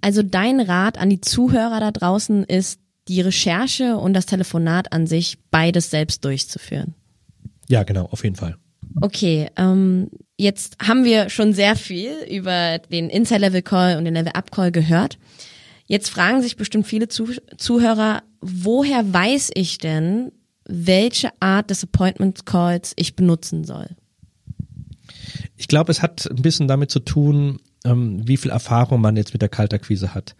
Also 0.00 0.22
dein 0.22 0.60
Rat 0.60 0.98
an 0.98 1.10
die 1.10 1.20
Zuhörer 1.20 1.80
da 1.80 1.90
draußen 1.90 2.44
ist, 2.44 2.80
die 3.08 3.20
Recherche 3.20 3.96
und 3.96 4.14
das 4.14 4.26
Telefonat 4.26 4.92
an 4.92 5.06
sich 5.06 5.38
beides 5.50 5.90
selbst 5.90 6.24
durchzuführen. 6.24 6.94
Ja, 7.68 7.82
genau, 7.82 8.06
auf 8.06 8.24
jeden 8.24 8.36
Fall. 8.36 8.56
Okay, 9.00 9.48
ähm, 9.56 10.10
jetzt 10.36 10.76
haben 10.82 11.04
wir 11.04 11.28
schon 11.28 11.52
sehr 11.52 11.76
viel 11.76 12.12
über 12.28 12.78
den 12.78 13.08
Inside-Level-Call 13.08 13.96
und 13.96 14.04
den 14.04 14.14
Level-Up-Call 14.14 14.72
gehört. 14.72 15.18
Jetzt 15.86 16.08
fragen 16.08 16.42
sich 16.42 16.56
bestimmt 16.56 16.86
viele 16.86 17.08
Zuhörer, 17.08 18.22
woher 18.40 19.12
weiß 19.12 19.50
ich 19.54 19.78
denn, 19.78 20.32
welche 20.64 21.30
Art 21.40 21.70
des 21.70 21.82
Appointment 21.82 22.46
Calls 22.46 22.92
ich 22.96 23.16
benutzen 23.16 23.64
soll? 23.64 23.88
Ich 25.56 25.68
glaube, 25.68 25.90
es 25.90 26.00
hat 26.00 26.28
ein 26.30 26.42
bisschen 26.42 26.68
damit 26.68 26.90
zu 26.90 27.00
tun, 27.00 27.60
ähm, 27.84 28.26
wie 28.26 28.36
viel 28.36 28.50
Erfahrung 28.50 29.00
man 29.00 29.16
jetzt 29.16 29.32
mit 29.32 29.42
der 29.42 29.48
Kaltakquise 29.48 30.14
hat. 30.14 30.36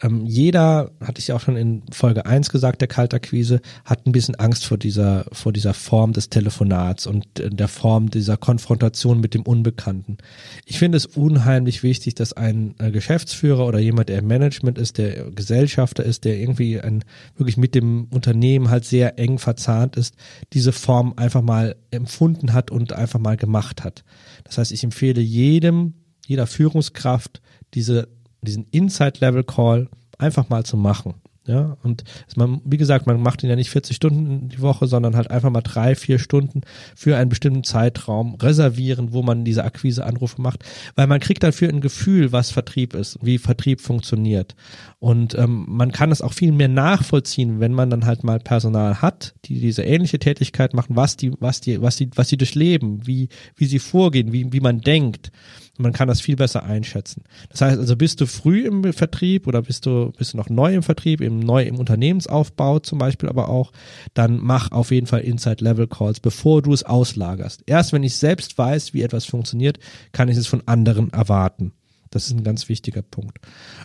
Ähm, 0.00 0.26
jeder, 0.26 0.92
hatte 1.00 1.18
ich 1.18 1.32
auch 1.32 1.40
schon 1.40 1.56
in 1.56 1.82
Folge 1.90 2.24
1 2.24 2.50
gesagt, 2.50 2.80
der 2.80 2.88
Kaltakquise, 2.88 3.60
hat 3.84 4.06
ein 4.06 4.12
bisschen 4.12 4.36
Angst 4.36 4.64
vor 4.64 4.78
dieser, 4.78 5.26
vor 5.32 5.52
dieser 5.52 5.74
Form 5.74 6.12
des 6.12 6.30
Telefonats 6.30 7.06
und 7.06 7.40
äh, 7.40 7.50
der 7.50 7.66
Form 7.66 8.08
dieser 8.08 8.36
Konfrontation 8.36 9.20
mit 9.20 9.34
dem 9.34 9.42
Unbekannten. 9.42 10.18
Ich 10.66 10.78
finde 10.78 10.96
es 10.96 11.06
unheimlich 11.06 11.82
wichtig, 11.82 12.14
dass 12.14 12.32
ein 12.32 12.76
äh, 12.78 12.92
Geschäftsführer 12.92 13.66
oder 13.66 13.80
jemand, 13.80 14.08
der 14.08 14.18
im 14.18 14.28
Management 14.28 14.78
ist, 14.78 14.98
der 14.98 15.30
Gesellschafter 15.32 16.04
ist, 16.04 16.24
der 16.24 16.38
irgendwie 16.38 16.80
ein, 16.80 17.04
wirklich 17.36 17.56
mit 17.56 17.74
dem 17.74 18.06
Unternehmen 18.10 18.70
halt 18.70 18.84
sehr 18.84 19.18
eng 19.18 19.38
verzahnt 19.38 19.96
ist, 19.96 20.14
diese 20.52 20.72
Form 20.72 21.14
einfach 21.16 21.42
mal 21.42 21.74
empfunden 21.90 22.52
hat 22.52 22.70
und 22.70 22.92
einfach 22.92 23.18
mal 23.18 23.36
gemacht 23.36 23.82
hat. 23.82 24.04
Das 24.44 24.58
heißt, 24.58 24.70
ich 24.70 24.84
empfehle 24.84 25.20
jedem, 25.20 25.94
jeder 26.28 26.46
Führungskraft, 26.46 27.40
diese, 27.72 28.08
diesen 28.42 28.66
Inside-Level-Call 28.70 29.88
einfach 30.18 30.50
mal 30.50 30.64
zu 30.64 30.76
machen. 30.76 31.14
Ja, 31.48 31.78
und 31.82 32.04
man, 32.36 32.60
wie 32.66 32.76
gesagt, 32.76 33.06
man 33.06 33.22
macht 33.22 33.42
ihn 33.42 33.48
ja 33.48 33.56
nicht 33.56 33.70
40 33.70 33.96
Stunden 33.96 34.50
die 34.50 34.60
Woche, 34.60 34.86
sondern 34.86 35.16
halt 35.16 35.30
einfach 35.30 35.48
mal 35.48 35.62
drei, 35.62 35.94
vier 35.94 36.18
Stunden 36.18 36.60
für 36.94 37.16
einen 37.16 37.30
bestimmten 37.30 37.64
Zeitraum 37.64 38.34
reservieren, 38.34 39.14
wo 39.14 39.22
man 39.22 39.46
diese 39.46 39.64
Akquiseanrufe 39.64 40.42
macht, 40.42 40.62
weil 40.94 41.06
man 41.06 41.20
kriegt 41.20 41.42
dafür 41.42 41.70
ein 41.70 41.80
Gefühl, 41.80 42.32
was 42.32 42.50
Vertrieb 42.50 42.94
ist, 42.94 43.18
wie 43.22 43.38
Vertrieb 43.38 43.80
funktioniert. 43.80 44.56
Und 44.98 45.36
ähm, 45.38 45.64
man 45.66 45.90
kann 45.90 46.12
es 46.12 46.20
auch 46.20 46.34
viel 46.34 46.52
mehr 46.52 46.68
nachvollziehen, 46.68 47.60
wenn 47.60 47.72
man 47.72 47.88
dann 47.88 48.04
halt 48.04 48.24
mal 48.24 48.40
Personal 48.40 49.00
hat, 49.00 49.34
die 49.46 49.58
diese 49.58 49.84
ähnliche 49.84 50.18
Tätigkeit 50.18 50.74
machen, 50.74 50.96
was 50.96 51.16
die, 51.16 51.32
was 51.40 51.62
die, 51.62 51.80
was 51.80 51.96
die, 51.96 52.10
was 52.14 52.28
sie 52.28 52.36
durchleben, 52.36 53.06
wie, 53.06 53.30
wie 53.56 53.66
sie 53.66 53.78
vorgehen, 53.78 54.34
wie, 54.34 54.52
wie 54.52 54.60
man 54.60 54.82
denkt. 54.82 55.32
Man 55.78 55.92
kann 55.92 56.08
das 56.08 56.20
viel 56.20 56.36
besser 56.36 56.64
einschätzen. 56.64 57.22
Das 57.50 57.60
heißt 57.60 57.78
also, 57.78 57.96
bist 57.96 58.20
du 58.20 58.26
früh 58.26 58.66
im 58.66 58.92
Vertrieb 58.92 59.46
oder 59.46 59.62
bist 59.62 59.86
du, 59.86 60.12
bist 60.18 60.32
du 60.32 60.36
noch 60.36 60.50
neu 60.50 60.74
im 60.74 60.82
Vertrieb, 60.82 61.20
im, 61.20 61.38
neu 61.38 61.62
im 61.62 61.76
Unternehmensaufbau 61.76 62.80
zum 62.80 62.98
Beispiel 62.98 63.28
aber 63.28 63.48
auch, 63.48 63.72
dann 64.14 64.38
mach 64.38 64.72
auf 64.72 64.90
jeden 64.90 65.06
Fall 65.06 65.20
Inside-Level-Calls, 65.20 66.20
bevor 66.20 66.62
du 66.62 66.72
es 66.72 66.82
auslagerst. 66.82 67.62
Erst 67.66 67.92
wenn 67.92 68.02
ich 68.02 68.16
selbst 68.16 68.58
weiß, 68.58 68.92
wie 68.92 69.02
etwas 69.02 69.24
funktioniert, 69.24 69.78
kann 70.12 70.28
ich 70.28 70.36
es 70.36 70.46
von 70.46 70.62
anderen 70.66 71.12
erwarten. 71.12 71.72
Das 72.10 72.26
ist 72.26 72.32
ein 72.32 72.44
ganz 72.44 72.68
wichtiger 72.68 73.02
Punkt. 73.02 73.38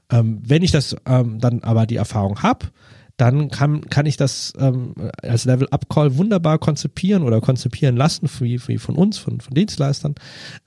Ähm, 0.09 0.41
wenn 0.45 0.63
ich 0.63 0.71
das 0.71 0.95
ähm, 1.05 1.39
dann 1.39 1.61
aber 1.63 1.85
die 1.85 1.97
Erfahrung 1.97 2.41
habe, 2.41 2.67
dann 3.17 3.49
kann, 3.51 3.81
kann 3.89 4.07
ich 4.07 4.17
das 4.17 4.53
ähm, 4.57 4.95
als 5.21 5.45
Level-Up-Call 5.45 6.17
wunderbar 6.17 6.57
konzipieren 6.57 7.23
oder 7.23 7.41
konzipieren 7.41 7.95
lassen, 7.95 8.27
wie, 8.39 8.59
wie 8.67 8.79
von 8.79 8.95
uns, 8.95 9.19
von, 9.19 9.39
von 9.39 9.53
Dienstleistern. 9.53 10.15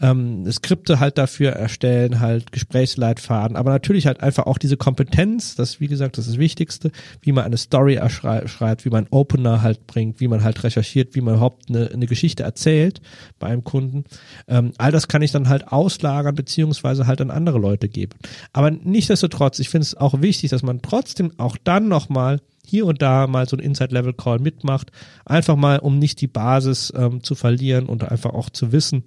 Ähm, 0.01 0.51
Skripte 0.51 1.01
halt 1.01 1.18
dafür 1.18 1.53
erstellen, 1.53 2.21
halt 2.21 2.53
Gesprächsleitfaden, 2.53 3.57
aber 3.57 3.71
natürlich 3.71 4.07
halt 4.07 4.23
einfach 4.23 4.47
auch 4.47 4.59
diese 4.59 4.77
Kompetenz, 4.77 5.57
das 5.57 5.81
wie 5.81 5.88
gesagt, 5.88 6.18
das 6.18 6.27
ist 6.27 6.35
das 6.35 6.38
Wichtigste, 6.38 6.92
wie 7.21 7.33
man 7.33 7.44
eine 7.44 7.57
Story 7.57 8.01
schreibt, 8.09 8.85
wie 8.85 8.90
man 8.90 9.09
Opener 9.11 9.62
halt 9.62 9.87
bringt, 9.88 10.21
wie 10.21 10.29
man 10.29 10.44
halt 10.44 10.62
recherchiert, 10.62 11.16
wie 11.16 11.23
man 11.23 11.35
überhaupt 11.35 11.68
eine, 11.68 11.90
eine 11.90 12.07
Geschichte 12.07 12.44
erzählt 12.44 13.01
bei 13.40 13.49
einem 13.49 13.64
Kunden. 13.64 14.05
Ähm, 14.47 14.73
all 14.79 14.92
das 14.92 15.09
kann 15.09 15.23
ich 15.23 15.33
dann 15.33 15.49
halt 15.49 15.68
auslagern, 15.68 16.37
beziehungsweise 16.37 17.09
halt 17.09 17.21
an 17.21 17.33
andere 17.33 17.59
Leute 17.59 17.88
geben. 17.88 18.18
Aber 18.53 18.71
nichtsdestotrotz, 18.71 19.59
ich 19.59 19.68
finde 19.68 19.83
es 19.83 19.97
auch 19.97 20.23
wichtig, 20.23 20.51
dass 20.51 20.62
man 20.62 20.81
trotzdem 20.81 21.33
auch 21.38 21.57
dann 21.64 21.88
nochmal 21.88 22.37
hier 22.66 22.87
und 22.87 23.00
da 23.02 23.26
mal 23.26 23.48
so 23.48 23.57
ein 23.57 23.61
Inside-Level-Call 23.61 24.38
mitmacht. 24.40 24.90
Einfach 25.24 25.57
mal, 25.57 25.79
um 25.79 25.98
nicht 25.98 26.20
die 26.20 26.26
Basis 26.26 26.92
ähm, 26.96 27.22
zu 27.22 27.35
verlieren 27.35 27.87
und 27.87 28.11
einfach 28.11 28.35
auch 28.35 28.50
zu 28.50 28.72
wissen 28.72 29.05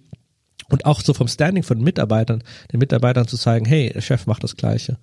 und 0.70 0.86
auch 0.86 1.02
so 1.02 1.14
vom 1.14 1.28
Standing 1.28 1.64
von 1.64 1.82
Mitarbeitern, 1.82 2.44
den 2.72 2.80
Mitarbeitern 2.80 3.28
zu 3.28 3.38
zeigen, 3.38 3.66
hey, 3.66 3.92
der 3.94 4.02
Chef 4.02 4.28
macht 4.28 4.44
das 4.44 4.56
Gleiche. 4.56 4.98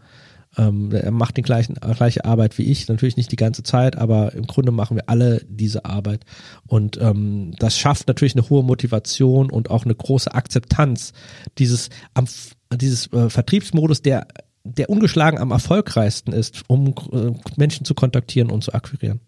Ähm, 0.57 0.91
er 0.93 1.11
macht 1.11 1.37
die 1.37 1.43
gleichen, 1.43 1.75
gleiche 1.75 2.25
Arbeit 2.25 2.57
wie 2.57 2.65
ich, 2.65 2.89
natürlich 2.89 3.17
nicht 3.17 3.31
die 3.33 3.37
ganze 3.37 3.63
Zeit, 3.63 3.97
aber 3.97 4.33
im 4.33 4.47
Grunde 4.47 4.73
machen 4.73 4.97
wir 4.97 5.09
alle 5.09 5.45
diese 5.49 5.85
Arbeit. 5.85 6.25
Und 6.67 6.99
ähm, 7.01 7.53
das 7.59 7.77
schafft 7.77 8.09
natürlich 8.09 8.35
eine 8.35 8.49
hohe 8.49 8.63
Motivation 8.63 9.51
und 9.51 9.71
auch 9.71 9.85
eine 9.85 9.95
große 9.95 10.33
Akzeptanz 10.33 11.13
dieses, 11.59 11.91
am, 12.15 12.27
dieses 12.73 13.13
äh, 13.13 13.29
Vertriebsmodus, 13.29 14.03
der 14.03 14.27
der 14.67 14.91
ungeschlagen 14.91 15.39
am 15.39 15.51
erfolgreichsten 15.51 16.33
ist, 16.33 16.63
um 16.69 16.95
äh, 17.13 17.33
Menschen 17.57 17.85
zu 17.85 17.95
kontaktieren 17.95 18.51
und 18.51 18.65
zu 18.65 18.75
akquirieren. 18.75 19.21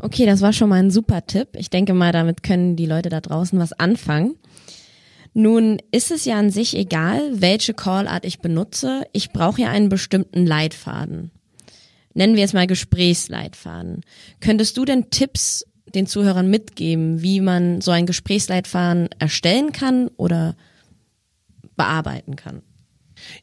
Okay, 0.00 0.26
das 0.26 0.40
war 0.40 0.52
schon 0.52 0.68
mal 0.68 0.76
ein 0.76 0.90
super 0.90 1.26
Tipp. 1.26 1.48
Ich 1.56 1.70
denke 1.70 1.94
mal, 1.94 2.12
damit 2.12 2.42
können 2.42 2.76
die 2.76 2.86
Leute 2.86 3.08
da 3.08 3.20
draußen 3.20 3.58
was 3.58 3.72
anfangen. 3.72 4.36
Nun 5.32 5.78
ist 5.90 6.10
es 6.10 6.24
ja 6.24 6.38
an 6.38 6.50
sich 6.50 6.76
egal, 6.76 7.20
welche 7.40 7.74
Callart 7.74 8.24
ich 8.24 8.40
benutze. 8.40 9.02
Ich 9.12 9.32
brauche 9.32 9.60
ja 9.60 9.68
einen 9.68 9.88
bestimmten 9.88 10.46
Leitfaden. 10.46 11.30
Nennen 12.14 12.36
wir 12.36 12.44
es 12.44 12.54
mal 12.54 12.66
Gesprächsleitfaden. 12.66 14.00
Könntest 14.40 14.78
du 14.78 14.86
denn 14.86 15.10
Tipps 15.10 15.66
den 15.94 16.06
Zuhörern 16.06 16.48
mitgeben, 16.48 17.22
wie 17.22 17.40
man 17.40 17.80
so 17.82 17.90
ein 17.90 18.06
Gesprächsleitfaden 18.06 19.10
erstellen 19.18 19.72
kann 19.72 20.08
oder 20.16 20.56
bearbeiten 21.76 22.36
kann? 22.36 22.62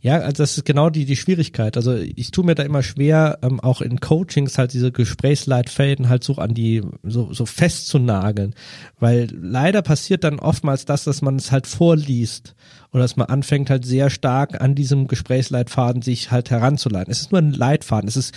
Ja, 0.01 0.19
also 0.19 0.43
das 0.43 0.57
ist 0.57 0.65
genau 0.65 0.89
die, 0.89 1.05
die 1.05 1.15
Schwierigkeit. 1.15 1.77
Also 1.77 1.95
ich 1.95 2.31
tue 2.31 2.45
mir 2.45 2.55
da 2.55 2.63
immer 2.63 2.83
schwer, 2.83 3.39
ähm, 3.41 3.59
auch 3.59 3.81
in 3.81 3.99
Coachings 3.99 4.57
halt 4.57 4.73
diese 4.73 4.91
Gesprächsleitfäden 4.91 6.09
halt 6.09 6.23
so 6.23 6.35
an 6.35 6.53
die, 6.53 6.81
so, 7.03 7.33
so 7.33 7.45
festzunageln. 7.45 8.55
Weil 8.99 9.27
leider 9.31 9.81
passiert 9.81 10.23
dann 10.23 10.39
oftmals 10.39 10.85
das, 10.85 11.03
dass 11.03 11.21
man 11.21 11.37
es 11.37 11.51
halt 11.51 11.67
vorliest 11.67 12.55
oder 12.91 13.03
dass 13.03 13.15
man 13.15 13.27
anfängt 13.27 13.69
halt 13.69 13.85
sehr 13.85 14.09
stark 14.09 14.61
an 14.61 14.75
diesem 14.75 15.07
Gesprächsleitfaden 15.07 16.01
sich 16.01 16.31
halt 16.31 16.51
heranzuleiten. 16.51 17.11
Es 17.11 17.21
ist 17.21 17.31
nur 17.31 17.41
ein 17.41 17.53
Leitfaden. 17.53 18.07
Es 18.07 18.17
ist 18.17 18.33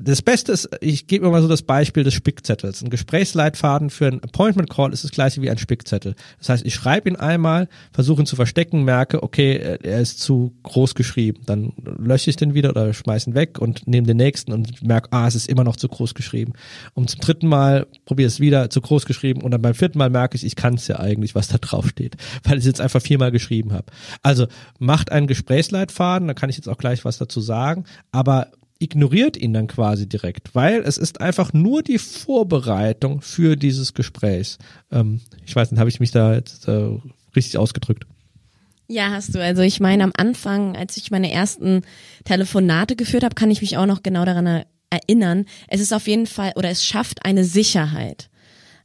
das 0.00 0.22
Beste 0.22 0.52
ist, 0.52 0.68
ich 0.80 1.08
gebe 1.08 1.24
immer 1.24 1.32
mal 1.32 1.42
so 1.42 1.48
das 1.48 1.62
Beispiel 1.62 2.04
des 2.04 2.14
Spickzettels. 2.14 2.84
Ein 2.84 2.90
Gesprächsleitfaden 2.90 3.90
für 3.90 4.06
ein 4.06 4.22
Appointment 4.22 4.70
Call 4.70 4.92
ist 4.92 5.02
das 5.02 5.10
gleiche 5.10 5.42
wie 5.42 5.50
ein 5.50 5.58
Spickzettel. 5.58 6.14
Das 6.38 6.50
heißt, 6.50 6.64
ich 6.64 6.74
schreibe 6.74 7.08
ihn 7.08 7.16
einmal, 7.16 7.68
versuche 7.92 8.22
ihn 8.22 8.26
zu 8.26 8.36
verstecken, 8.36 8.84
merke, 8.84 9.24
okay, 9.24 9.56
er 9.56 10.00
ist 10.00 10.20
zu 10.20 10.54
groß 10.62 10.94
geschrieben. 10.94 11.42
Dann 11.46 11.72
lösche 11.82 12.30
ich 12.30 12.36
den 12.36 12.54
wieder 12.54 12.70
oder 12.70 12.94
schmeiße 12.94 13.30
ihn 13.30 13.34
weg 13.34 13.58
und 13.58 13.88
nehme 13.88 14.06
den 14.06 14.18
nächsten 14.18 14.52
und 14.52 14.82
merke, 14.84 15.08
ah, 15.10 15.26
es 15.26 15.34
ist 15.34 15.48
immer 15.48 15.64
noch 15.64 15.74
zu 15.74 15.88
groß 15.88 16.14
geschrieben. 16.14 16.52
Und 16.94 17.10
zum 17.10 17.20
dritten 17.20 17.48
Mal 17.48 17.88
probiere 18.04 18.28
es 18.28 18.38
wieder 18.38 18.70
zu 18.70 18.80
groß 18.80 19.04
geschrieben 19.04 19.42
und 19.42 19.50
dann 19.50 19.62
beim 19.62 19.74
vierten 19.74 19.98
Mal 19.98 20.10
merke 20.10 20.36
ich, 20.36 20.46
ich 20.46 20.54
kann 20.54 20.74
es 20.74 20.86
ja 20.86 21.00
eigentlich, 21.00 21.34
was 21.34 21.48
da 21.48 21.58
drauf 21.58 21.88
steht, 21.88 22.16
weil 22.44 22.54
ich 22.54 22.60
es 22.60 22.66
jetzt 22.66 22.80
einfach 22.80 23.02
viermal 23.02 23.32
geschrieben 23.32 23.72
habe. 23.72 23.86
Also 24.22 24.46
macht 24.78 25.10
einen 25.10 25.26
Gesprächsleitfaden, 25.26 26.28
da 26.28 26.34
kann 26.34 26.50
ich 26.50 26.56
jetzt 26.56 26.68
auch 26.68 26.78
gleich 26.78 27.04
was 27.04 27.18
dazu 27.18 27.40
sagen, 27.40 27.82
aber 28.12 28.52
ignoriert 28.78 29.36
ihn 29.36 29.52
dann 29.52 29.66
quasi 29.66 30.08
direkt, 30.08 30.54
weil 30.54 30.82
es 30.82 30.98
ist 30.98 31.20
einfach 31.20 31.52
nur 31.52 31.82
die 31.82 31.98
Vorbereitung 31.98 33.20
für 33.20 33.56
dieses 33.56 33.94
Gespräch. 33.94 34.56
Ähm, 34.92 35.20
ich 35.44 35.54
weiß 35.54 35.70
nicht, 35.70 35.80
habe 35.80 35.90
ich 35.90 36.00
mich 36.00 36.12
da 36.12 36.34
jetzt 36.34 36.68
äh, 36.68 36.90
richtig 37.34 37.58
ausgedrückt? 37.58 38.06
Ja, 38.86 39.10
hast 39.10 39.34
du. 39.34 39.42
Also 39.42 39.62
ich 39.62 39.80
meine, 39.80 40.04
am 40.04 40.12
Anfang, 40.16 40.76
als 40.76 40.96
ich 40.96 41.10
meine 41.10 41.30
ersten 41.30 41.82
Telefonate 42.24 42.96
geführt 42.96 43.24
habe, 43.24 43.34
kann 43.34 43.50
ich 43.50 43.60
mich 43.60 43.76
auch 43.76 43.86
noch 43.86 44.02
genau 44.02 44.24
daran 44.24 44.64
erinnern. 44.90 45.44
Es 45.68 45.80
ist 45.80 45.92
auf 45.92 46.08
jeden 46.08 46.26
Fall 46.26 46.52
oder 46.56 46.70
es 46.70 46.84
schafft 46.84 47.24
eine 47.24 47.44
Sicherheit. 47.44 48.30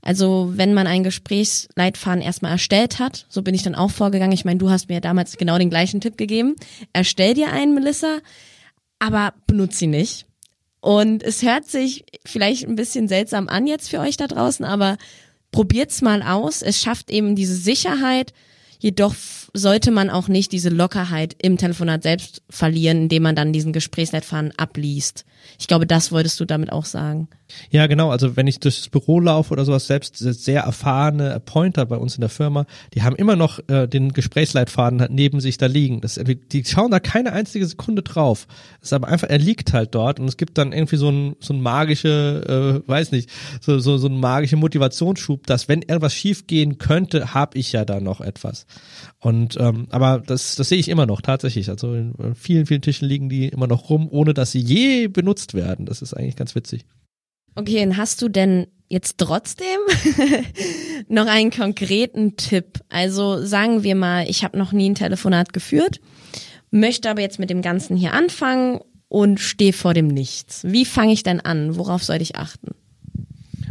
Also 0.02 0.52
wenn 0.56 0.74
man 0.74 0.88
einen 0.88 1.06
Gesprächsleitfaden 1.06 2.22
erstmal 2.22 2.52
erstellt 2.52 3.00
hat, 3.00 3.26
so 3.30 3.42
bin 3.42 3.56
ich 3.56 3.64
dann 3.64 3.76
auch 3.76 3.92
vorgegangen. 3.92 4.34
Ich 4.34 4.44
meine, 4.44 4.60
du 4.60 4.70
hast 4.70 4.90
mir 4.90 5.00
damals 5.00 5.38
genau 5.38 5.58
den 5.58 5.70
gleichen 5.70 6.02
Tipp 6.02 6.18
gegeben. 6.18 6.56
Erstell 6.92 7.34
dir 7.36 7.54
einen, 7.54 7.74
Melissa 7.74 8.18
aber 9.04 9.34
benutze 9.48 9.84
ihn 9.84 9.92
nicht. 9.92 10.28
Und 10.80 11.24
es 11.24 11.42
hört 11.42 11.66
sich 11.66 12.06
vielleicht 12.26 12.66
ein 12.66 12.78
bisschen 12.78 13.10
seltsam 13.10 13.50
an 13.50 13.68
jetzt 13.68 13.90
für 13.90 14.00
euch 14.00 14.16
da 14.16 14.28
draußen, 14.28 14.64
aber 14.64 14.98
probiert's 15.52 16.02
mal 16.02 16.24
aus. 16.24 16.62
Es 16.62 16.80
schafft 16.82 17.12
eben 17.12 17.36
diese 17.36 17.56
Sicherheit. 17.56 18.34
Jedoch 18.80 19.14
sollte 19.54 19.92
man 19.92 20.10
auch 20.10 20.28
nicht 20.28 20.52
diese 20.52 20.70
Lockerheit 20.70 21.36
im 21.42 21.58
Telefonat 21.58 22.04
selbst 22.04 22.42
verlieren, 22.50 23.04
indem 23.04 23.24
man 23.24 23.36
dann 23.36 23.54
diesen 23.54 23.72
Gesprächsleitfaden 23.72 24.52
abliest. 24.58 25.26
Ich 25.60 25.68
glaube, 25.68 25.86
das 25.86 26.12
wolltest 26.12 26.40
du 26.40 26.46
damit 26.46 26.72
auch 26.72 26.86
sagen. 26.86 27.28
Ja, 27.70 27.88
genau. 27.88 28.10
Also 28.10 28.36
wenn 28.36 28.48
ich 28.48 28.60
durchs 28.60 28.90
Büro 28.90 29.20
laufe 29.20 29.52
oder 29.52 29.66
sowas, 29.66 29.88
selbst 29.88 30.18
sehr 30.18 30.62
erfahrene 30.62 31.34
Appointer 31.34 31.86
bei 31.86 31.98
uns 31.98 32.16
in 32.16 32.22
der 32.22 32.30
Firma, 32.30 32.66
die 32.94 33.04
haben 33.04 33.16
immer 33.16 33.36
noch 33.36 33.60
äh, 33.68 33.88
den 33.88 34.14
Gesprächsleitfaden 34.14 35.08
neben 35.10 35.40
sich 35.40 35.58
da 35.58 35.68
liegen. 35.68 36.02
Das, 36.02 36.20
die 36.24 36.66
schauen 36.66 36.92
da 36.92 37.00
keine 37.00 37.34
einzige 37.34 37.66
Sekunde 37.66 38.02
drauf. 38.02 38.48
Das 38.80 38.90
ist 38.90 38.94
aber 38.94 39.08
einfach, 39.08 39.30
er 39.30 39.38
liegt 39.38 39.74
halt 39.74 39.94
dort 39.94 40.20
und 40.20 40.28
es 40.28 40.38
gibt 40.38 40.58
dann 40.58 40.72
irgendwie 40.72 40.98
so 40.98 41.10
ein, 41.10 41.36
so 41.40 41.54
ein 41.54 41.62
magische, 41.62 42.82
äh, 42.86 42.90
weiß 42.90 43.12
nicht, 43.12 43.30
so, 43.62 43.80
so, 43.80 43.98
so 43.98 44.08
ein 44.08 44.20
magische 44.20 44.56
Motivationsschub, 44.56 45.46
dass 45.46 45.68
wenn 45.68 45.82
irgendwas 45.82 46.14
schief 46.14 46.48
gehen 46.48 46.78
könnte, 46.78 47.34
habe 47.34 47.58
ich 47.58 47.72
ja 47.72 47.86
da 47.86 48.00
noch 48.00 48.22
etwas. 48.22 48.66
Und 49.20 49.43
ähm, 49.60 49.88
aber 49.90 50.22
das, 50.26 50.56
das 50.56 50.70
sehe 50.70 50.78
ich 50.78 50.90
immer 50.90 51.06
noch 51.06 51.22
tatsächlich. 51.22 51.70
Also 51.70 51.94
in 51.94 52.36
vielen, 52.36 52.66
vielen 52.66 52.82
Tischen 52.82 53.08
liegen 53.08 53.30
die 53.30 53.50
immer 53.50 53.68
noch 53.68 53.90
rum, 53.90 54.08
ohne 54.10 54.34
dass 54.34 54.52
sie 54.52 54.60
je 54.60 55.08
benutzt 55.08 55.54
werden. 55.54 55.86
Das 55.86 56.02
ist 56.02 56.14
eigentlich 56.14 56.36
ganz 56.36 56.56
witzig. 56.56 56.86
Okay, 57.56 57.86
und 57.86 57.98
hast 57.98 58.22
du 58.22 58.30
denn 58.30 58.68
jetzt 58.90 59.18
trotzdem 59.18 59.66
noch 61.08 61.28
einen 61.28 61.52
konkreten 61.52 62.36
Tipp? 62.36 62.80
Also 62.90 63.44
sagen 63.46 63.84
wir 63.84 63.96
mal, 63.96 64.30
ich 64.30 64.44
habe 64.44 64.58
noch 64.58 64.72
nie 64.72 64.90
ein 64.90 64.96
Telefonat 64.96 65.54
geführt, 65.54 66.00
möchte 66.72 67.10
aber 67.10 67.22
jetzt 67.22 67.40
mit 67.40 67.50
dem 67.50 67.62
Ganzen 67.62 67.96
hier 67.96 68.14
anfangen 68.14 68.80
und 69.08 69.40
stehe 69.40 69.74
vor 69.74 69.94
dem 69.94 70.08
Nichts. 70.08 70.64
Wie 70.64 70.86
fange 70.86 71.14
ich 71.14 71.24
denn 71.24 71.40
an? 71.40 71.76
Worauf 71.76 72.04
sollte 72.04 72.24
ich 72.24 72.36
achten? 72.36 72.72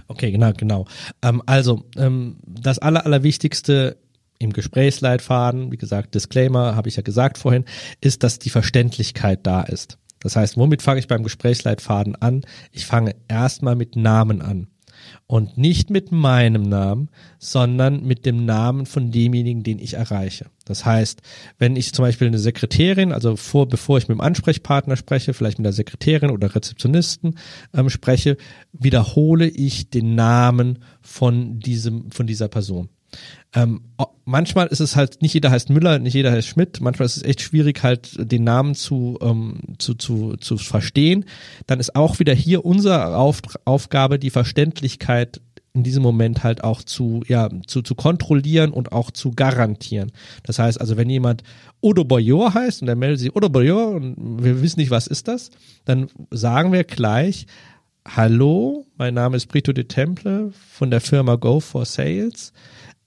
Okay, 0.06 0.30
genau, 0.30 0.52
genau. 0.56 0.86
Ähm, 1.22 1.42
also 1.46 1.84
ähm, 1.96 2.36
das 2.46 2.78
aller, 2.78 3.04
allerwichtigste 3.06 3.96
im 4.42 4.52
Gesprächsleitfaden, 4.52 5.72
wie 5.72 5.76
gesagt, 5.76 6.14
Disclaimer, 6.14 6.76
habe 6.76 6.88
ich 6.88 6.96
ja 6.96 7.02
gesagt 7.02 7.38
vorhin, 7.38 7.64
ist, 8.00 8.22
dass 8.22 8.38
die 8.38 8.50
Verständlichkeit 8.50 9.40
da 9.42 9.62
ist. 9.62 9.98
Das 10.20 10.36
heißt, 10.36 10.56
womit 10.56 10.82
fange 10.82 11.00
ich 11.00 11.08
beim 11.08 11.24
Gesprächsleitfaden 11.24 12.16
an? 12.16 12.42
Ich 12.70 12.86
fange 12.86 13.16
erstmal 13.28 13.74
mit 13.74 13.96
Namen 13.96 14.40
an. 14.40 14.68
Und 15.26 15.58
nicht 15.58 15.90
mit 15.90 16.12
meinem 16.12 16.62
Namen, 16.62 17.08
sondern 17.38 18.04
mit 18.04 18.24
dem 18.24 18.44
Namen 18.44 18.86
von 18.86 19.10
demjenigen, 19.10 19.64
den 19.64 19.80
ich 19.80 19.94
erreiche. 19.94 20.46
Das 20.64 20.84
heißt, 20.84 21.22
wenn 21.58 21.74
ich 21.74 21.92
zum 21.92 22.04
Beispiel 22.04 22.28
eine 22.28 22.38
Sekretärin, 22.38 23.12
also 23.12 23.34
vor, 23.34 23.68
bevor 23.68 23.98
ich 23.98 24.06
mit 24.06 24.16
dem 24.16 24.20
Ansprechpartner 24.20 24.96
spreche, 24.96 25.34
vielleicht 25.34 25.58
mit 25.58 25.64
der 25.64 25.72
Sekretärin 25.72 26.30
oder 26.30 26.54
Rezeptionisten 26.54 27.36
ähm, 27.74 27.90
spreche, 27.90 28.36
wiederhole 28.72 29.48
ich 29.48 29.90
den 29.90 30.14
Namen 30.14 30.78
von 31.00 31.58
diesem, 31.58 32.12
von 32.12 32.26
dieser 32.26 32.48
Person. 32.48 32.88
Ähm, 33.54 33.82
manchmal 34.24 34.68
ist 34.68 34.80
es 34.80 34.96
halt, 34.96 35.20
nicht 35.20 35.34
jeder 35.34 35.50
heißt 35.50 35.68
Müller, 35.70 35.98
nicht 35.98 36.14
jeder 36.14 36.32
heißt 36.32 36.48
Schmidt, 36.48 36.80
manchmal 36.80 37.06
ist 37.06 37.18
es 37.18 37.22
echt 37.22 37.42
schwierig, 37.42 37.82
halt 37.82 38.16
den 38.18 38.44
Namen 38.44 38.74
zu, 38.74 39.18
ähm, 39.20 39.60
zu, 39.78 39.94
zu, 39.94 40.36
zu 40.36 40.56
verstehen. 40.56 41.26
Dann 41.66 41.80
ist 41.80 41.94
auch 41.94 42.18
wieder 42.18 42.34
hier 42.34 42.64
unsere 42.64 43.16
Auf 43.16 43.40
Aufgabe, 43.64 44.18
die 44.18 44.30
Verständlichkeit 44.30 45.40
in 45.74 45.82
diesem 45.82 46.02
Moment 46.02 46.44
halt 46.44 46.64
auch 46.64 46.82
zu, 46.82 47.22
ja, 47.28 47.48
zu, 47.66 47.82
zu 47.82 47.94
kontrollieren 47.94 48.72
und 48.72 48.92
auch 48.92 49.10
zu 49.10 49.30
garantieren. 49.32 50.12
Das 50.42 50.58
heißt 50.58 50.80
also, 50.80 50.96
wenn 50.96 51.08
jemand 51.08 51.42
Odo 51.80 52.04
Boyor 52.04 52.52
heißt 52.52 52.82
und 52.82 52.88
er 52.88 52.96
meldet 52.96 53.20
sich 53.20 53.34
Odo 53.34 53.48
Boyor 53.48 53.92
und 53.94 54.44
wir 54.44 54.60
wissen 54.60 54.80
nicht, 54.80 54.90
was 54.90 55.06
ist 55.06 55.28
das, 55.28 55.50
dann 55.84 56.08
sagen 56.30 56.72
wir 56.72 56.84
gleich, 56.84 57.46
Hallo, 58.04 58.84
mein 58.96 59.14
Name 59.14 59.36
ist 59.36 59.46
Brito 59.46 59.72
de 59.72 59.84
Temple 59.84 60.52
von 60.72 60.90
der 60.90 61.00
Firma 61.00 61.36
Go 61.36 61.60
for 61.60 61.84
Sales. 61.84 62.52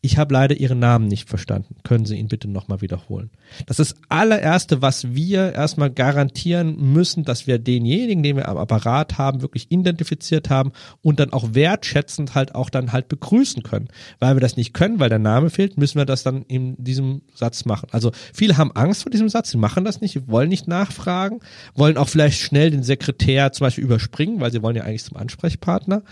Ich 0.05 0.19
habe 0.19 0.35
leider 0.35 0.55
Ihren 0.55 0.77
Namen 0.77 1.07
nicht 1.07 1.27
verstanden. 1.27 1.77
Können 1.83 2.05
Sie 2.05 2.15
ihn 2.15 2.27
bitte 2.27 2.47
nochmal 2.47 2.79
wiederholen? 2.81 3.31
Das 3.65 3.79
ist 3.79 3.93
das 3.93 4.01
allererste, 4.07 4.83
was 4.83 5.15
wir 5.15 5.53
erstmal 5.53 5.89
garantieren 5.89 6.93
müssen, 6.93 7.23
dass 7.23 7.47
wir 7.47 7.57
denjenigen, 7.57 8.21
den 8.21 8.35
wir 8.35 8.47
am 8.47 8.57
Apparat 8.57 9.17
haben, 9.17 9.41
wirklich 9.41 9.71
identifiziert 9.71 10.51
haben 10.51 10.73
und 11.01 11.19
dann 11.19 11.33
auch 11.33 11.55
wertschätzend 11.55 12.35
halt 12.35 12.53
auch 12.53 12.69
dann 12.69 12.93
halt 12.93 13.07
begrüßen 13.09 13.63
können. 13.63 13.87
Weil 14.19 14.35
wir 14.35 14.41
das 14.41 14.57
nicht 14.57 14.75
können, 14.75 14.99
weil 14.99 15.09
der 15.09 15.17
Name 15.17 15.49
fehlt, 15.49 15.75
müssen 15.79 15.97
wir 15.97 16.05
das 16.05 16.21
dann 16.21 16.43
in 16.43 16.75
diesem 16.77 17.23
Satz 17.33 17.65
machen. 17.65 17.87
Also 17.91 18.11
viele 18.31 18.57
haben 18.57 18.73
Angst 18.73 19.01
vor 19.01 19.09
diesem 19.09 19.29
Satz, 19.29 19.49
sie 19.49 19.57
machen 19.57 19.85
das 19.85 20.01
nicht, 20.01 20.27
wollen 20.27 20.49
nicht 20.49 20.67
nachfragen, 20.67 21.39
wollen 21.73 21.97
auch 21.97 22.09
vielleicht 22.09 22.41
schnell 22.41 22.69
den 22.69 22.83
Sekretär 22.83 23.53
zum 23.53 23.65
Beispiel 23.65 23.83
überspringen, 23.83 24.39
weil 24.39 24.51
sie 24.51 24.61
wollen 24.61 24.75
ja 24.75 24.83
eigentlich 24.83 25.03
zum 25.03 25.17
Ansprechpartner. 25.17 26.03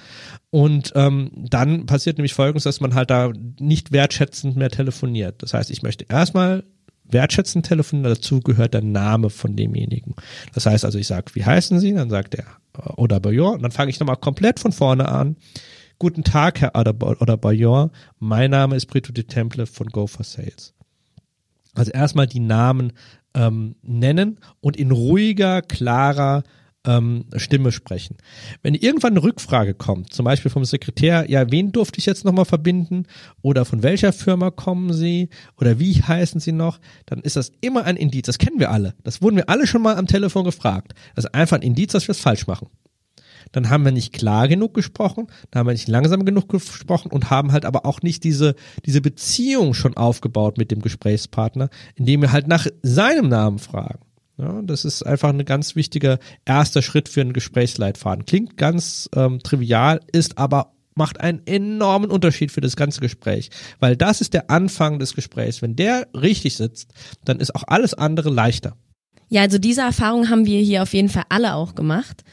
Und 0.54 0.92
ähm, 0.94 1.32
dann 1.34 1.88
passiert 1.88 2.20
nämlich 2.20 2.36
folgendes, 2.36 2.66
dass 2.66 2.80
man 2.80 2.94
halt 2.94 3.10
da 3.10 3.34
nicht 3.60 3.92
wertschätzend 3.92 4.56
mehr 4.56 4.70
telefoniert. 4.70 5.42
Das 5.42 5.56
heißt, 5.56 5.72
ich 5.72 5.82
möchte 5.82 6.06
erstmal 6.08 6.64
wertschätzend 7.06 7.66
telefonieren, 7.66 8.14
dazu 8.14 8.40
gehört 8.40 8.76
der 8.76 8.84
Name 8.84 9.32
von 9.32 9.56
demjenigen. 9.56 10.14
Das 10.54 10.68
heißt 10.68 10.86
also, 10.86 11.00
ich 11.00 11.08
sage, 11.08 11.34
wie 11.34 11.44
heißen 11.44 11.80
Sie? 11.80 11.92
Dann 11.92 12.12
sagt 12.12 12.36
er 12.36 12.46
oder 12.98 13.20
Bayor 13.20 13.54
und 13.54 13.64
dann 13.64 13.72
fange 13.72 13.90
ich 13.90 14.00
nochmal 14.00 14.18
komplett 14.18 14.60
von 14.60 14.72
vorne 14.72 15.10
an. 15.10 15.38
Guten 15.98 16.24
Tag, 16.24 16.62
Herr 16.62 16.76
oder 16.76 17.38
Bayor. 17.38 17.90
Mein 18.20 18.52
Name 18.52 18.76
ist 18.76 18.86
Brito 18.86 19.12
de 19.12 19.24
Temple 19.24 19.66
von 19.66 19.88
Go 19.88 20.06
for 20.06 20.24
Sales. 20.24 20.76
Also 21.74 21.90
erstmal 21.90 22.28
die 22.28 22.42
Namen 22.42 22.94
ähm, 23.34 23.74
nennen 23.82 24.38
und 24.62 24.78
in 24.78 24.92
ruhiger, 24.92 25.64
klarer 25.64 26.44
ähm, 26.86 27.26
Stimme 27.38 27.72
sprechen. 27.72 28.18
Wenn 28.62 28.76
irgendwann 28.76 29.14
eine 29.14 29.24
Rückfrage 29.24 29.74
kommt, 29.74 30.14
zum 30.14 30.26
Beispiel 30.26 30.52
vom 30.52 30.66
Sekretär, 30.66 31.30
ja, 31.30 31.50
wen 31.52 31.72
durfte 31.72 32.00
ich 32.00 32.06
jetzt 32.06 32.26
nochmal 32.26 32.46
verbinden 32.46 33.06
oder 33.42 33.66
von 33.66 33.84
welcher 33.84 34.14
Firma 34.14 34.52
kommen 34.52 34.94
Sie 34.94 35.30
oder 35.58 35.80
wie 35.80 36.02
heißen 36.02 36.40
Sie 36.40 36.52
noch, 36.52 36.80
dann 37.06 37.20
ist 37.20 37.36
das 37.36 37.52
immer 37.62 37.86
ein 37.86 37.96
Indiz. 37.96 38.26
Das 38.26 38.38
kennen 38.38 38.60
wir 38.60 38.72
alle. 38.72 38.96
Das 39.04 39.22
wurden 39.22 39.38
wir 39.38 39.50
alle 39.50 39.68
schon 39.68 39.82
mal 39.82 39.98
am 39.98 40.08
Telefon 40.08 40.44
gefragt. 40.44 40.94
Das 41.16 41.26
ist 41.26 41.34
einfach 41.34 41.58
ein 41.58 41.64
Indiz, 41.64 41.94
dass 41.94 42.08
wir 42.08 42.14
es 42.14 42.20
falsch 42.20 42.48
machen. 42.48 42.68
Dann 43.52 43.70
haben 43.70 43.86
wir 43.86 43.92
nicht 43.92 44.14
klar 44.14 44.48
genug 44.48 44.74
gesprochen, 44.74 45.28
dann 45.52 45.60
haben 45.60 45.68
wir 45.68 45.74
nicht 45.74 45.88
langsam 45.88 46.26
genug 46.26 46.50
gesprochen 46.50 47.12
und 47.12 47.30
haben 47.30 47.52
halt 47.52 47.66
aber 47.66 47.86
auch 47.86 48.02
nicht 48.02 48.24
diese, 48.24 48.56
diese 48.86 49.02
Beziehung 49.02 49.74
schon 49.74 49.96
aufgebaut 49.96 50.58
mit 50.58 50.72
dem 50.72 50.82
Gesprächspartner, 50.82 51.70
indem 51.96 52.22
wir 52.22 52.32
halt 52.32 52.48
nach 52.48 52.68
seinem 52.82 53.30
Namen 53.30 53.60
fragen. 53.60 54.00
Ja, 54.38 54.62
das 54.64 54.84
ist 54.84 55.04
einfach 55.04 55.30
ein 55.30 55.46
ganz 55.46 55.76
wichtiger 55.76 56.18
erster 56.46 56.82
Schritt 56.82 57.08
für 57.08 57.22
einen 57.22 57.34
Gesprächsleitfaden. 57.34 58.26
Klingt 58.26 58.58
ganz 58.58 59.10
ähm, 59.16 59.40
trivial, 59.44 60.00
ist 60.12 60.38
aber 60.38 60.74
macht 60.96 61.20
einen 61.20 61.42
enormen 61.46 62.12
Unterschied 62.12 62.52
für 62.52 62.62
das 62.62 62.76
ganze 62.76 63.02
Gespräch, 63.02 63.50
weil 63.80 63.96
das 63.96 64.22
ist 64.22 64.34
der 64.34 64.50
Anfang 64.50 65.00
des 65.00 65.16
Gesprächs. 65.16 65.62
Wenn 65.62 65.76
der 65.76 66.08
richtig 66.14 66.56
sitzt, 66.56 66.92
dann 67.26 67.40
ist 67.40 67.56
auch 67.56 67.64
alles 67.68 67.94
andere 67.94 68.30
leichter. 68.30 68.76
Ja, 69.30 69.42
also 69.42 69.58
diese 69.58 69.82
Erfahrung 69.82 70.30
haben 70.30 70.46
wir 70.46 70.62
hier 70.62 70.84
auf 70.84 70.94
jeden 70.94 71.10
Fall 71.10 71.24
alle 71.30 71.56
auch 71.56 71.74
gemacht. 71.74 72.24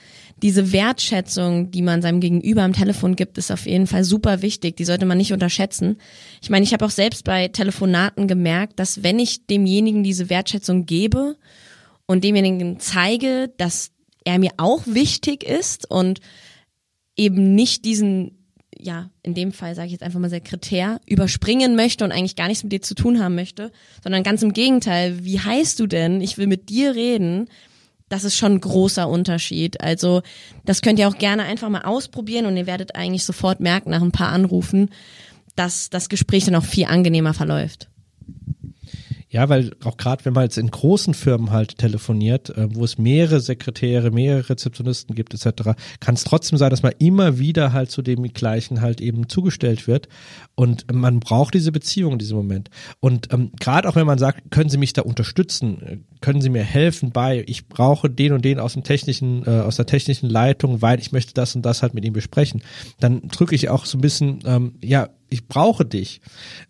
Diese 0.43 0.73
Wertschätzung, 0.73 1.71
die 1.71 1.83
man 1.83 2.03
seinem 2.03 2.21
Gegenüber 2.21 2.63
am 2.63 2.73
Telefon 2.73 3.15
gibt, 3.15 3.37
ist 3.37 3.51
auf 3.51 3.67
jeden 3.67 3.87
Fall 3.87 4.05
super 4.05 4.43
wichtig. 4.43 4.77
Die 4.77 4.85
sollte 4.85 5.05
man 5.05 5.19
nicht 5.19 5.33
unterschätzen. 5.33 5.99
Ich 6.41 6.49
meine, 6.49 6.65
ich 6.65 6.73
habe 6.73 6.85
auch 6.85 6.91
selbst 6.91 7.25
bei 7.25 7.49
Telefonaten 7.49 8.27
gemerkt, 8.27 8.79
dass 8.79 9.03
wenn 9.03 9.19
ich 9.19 9.47
demjenigen 9.47 10.03
diese 10.03 10.31
Wertschätzung 10.31 10.87
gebe 10.87 11.37
und 12.11 12.25
demjenigen 12.25 12.81
zeige, 12.81 13.53
dass 13.57 13.93
er 14.25 14.41
mir 14.41 14.51
auch 14.57 14.83
wichtig 14.85 15.45
ist 15.45 15.89
und 15.89 16.19
eben 17.17 17.55
nicht 17.55 17.85
diesen 17.85 18.37
ja, 18.77 19.11
in 19.23 19.35
dem 19.35 19.53
Fall 19.53 19.77
sage 19.77 19.87
ich 19.87 19.93
jetzt 19.93 20.03
einfach 20.03 20.19
mal 20.19 20.31
Sekretär, 20.31 21.01
überspringen 21.07 21.77
möchte 21.77 22.03
und 22.03 22.11
eigentlich 22.11 22.35
gar 22.35 22.49
nichts 22.49 22.65
mit 22.65 22.73
dir 22.73 22.83
zu 22.83 22.95
tun 22.95 23.23
haben 23.23 23.37
möchte, 23.37 23.71
sondern 24.03 24.25
ganz 24.25 24.43
im 24.43 24.55
Gegenteil, 24.55 25.23
wie 25.23 25.39
heißt 25.39 25.79
du 25.79 25.87
denn? 25.87 26.21
Ich 26.21 26.37
will 26.37 26.49
mit 26.49 26.69
dir 26.69 26.97
reden. 26.97 27.49
Das 28.09 28.25
ist 28.25 28.37
schon 28.37 28.55
ein 28.55 28.61
großer 28.61 29.07
Unterschied. 29.07 29.81
Also 29.81 30.23
das 30.65 30.81
könnt 30.81 30.99
ihr 30.99 31.09
auch 31.09 31.19
gerne 31.19 31.43
einfach 31.43 31.69
mal 31.69 31.83
ausprobieren 31.83 32.47
und 32.47 32.57
ihr 32.57 32.67
werdet 32.67 32.97
eigentlich 32.97 33.25
sofort 33.25 33.61
merken 33.61 33.91
nach 33.91 34.03
ein 34.03 34.13
paar 34.13 34.31
Anrufen, 34.31 34.89
dass 35.55 35.91
das 35.91 36.09
Gespräch 36.09 36.47
dann 36.47 36.57
auch 36.57 36.65
viel 36.65 36.87
angenehmer 36.87 37.35
verläuft. 37.35 37.90
Ja, 39.33 39.49
weil 39.49 39.71
auch 39.85 39.97
gerade 39.97 40.25
wenn 40.25 40.33
man 40.33 40.43
jetzt 40.43 40.59
in 40.59 40.73
großen 40.73 41.15
Firmen 41.15 41.53
halt 41.53 41.79
telefoniert, 41.79 42.51
äh, 42.51 42.75
wo 42.75 42.83
es 42.85 42.99
mehrere 42.99 43.41
Sekretäre, 43.41 44.11
mehrere 44.11 44.51
Rezeptionisten 44.51 45.15
gibt 45.15 45.33
etc., 45.33 45.79
kann 46.01 46.17
es 46.17 46.25
trotzdem 46.25 46.59
sein, 46.59 46.71
dass 46.71 46.83
man 46.83 46.95
immer 46.99 47.39
wieder 47.39 47.73
halt 47.73 47.93
zu 47.93 48.03
dem 48.03 48.25
gleichen 48.25 48.81
halt 48.81 49.01
eben 49.01 49.29
zugestellt 49.29 49.87
wird 49.87 50.09
und 50.57 50.93
man 50.93 51.21
braucht 51.21 51.55
diese 51.55 51.71
Beziehung 51.71 52.15
in 52.15 52.19
diesem 52.19 52.39
Moment. 52.39 52.71
Und 52.99 53.33
ähm, 53.33 53.53
gerade 53.61 53.89
auch 53.89 53.95
wenn 53.95 54.07
man 54.07 54.19
sagt, 54.19 54.51
können 54.51 54.69
Sie 54.69 54.79
mich 54.79 54.95
da 54.95 55.03
unterstützen, 55.03 56.05
können 56.21 56.41
Sie 56.41 56.51
mir 56.51 56.65
helfen 56.65 57.13
bei, 57.13 57.45
ich 57.47 57.69
brauche 57.69 58.11
den 58.11 58.33
und 58.33 58.45
den 58.45 58.59
aus 58.59 58.73
dem 58.73 58.83
technischen, 58.83 59.47
äh, 59.47 59.61
aus 59.61 59.77
der 59.77 59.87
technischen 59.87 60.29
Leitung, 60.29 60.83
weil 60.83 60.99
ich 60.99 61.13
möchte 61.13 61.35
das 61.35 61.55
und 61.55 61.63
das 61.63 61.83
halt 61.83 61.95
mit 61.95 62.05
ihm 62.05 62.15
besprechen, 62.15 62.63
dann 62.99 63.23
drücke 63.29 63.55
ich 63.55 63.69
auch 63.69 63.85
so 63.85 63.97
ein 63.97 64.01
bisschen, 64.01 64.41
ähm, 64.45 64.75
ja, 64.83 65.09
ich 65.31 65.47
brauche 65.49 65.85
dich. 65.85 66.21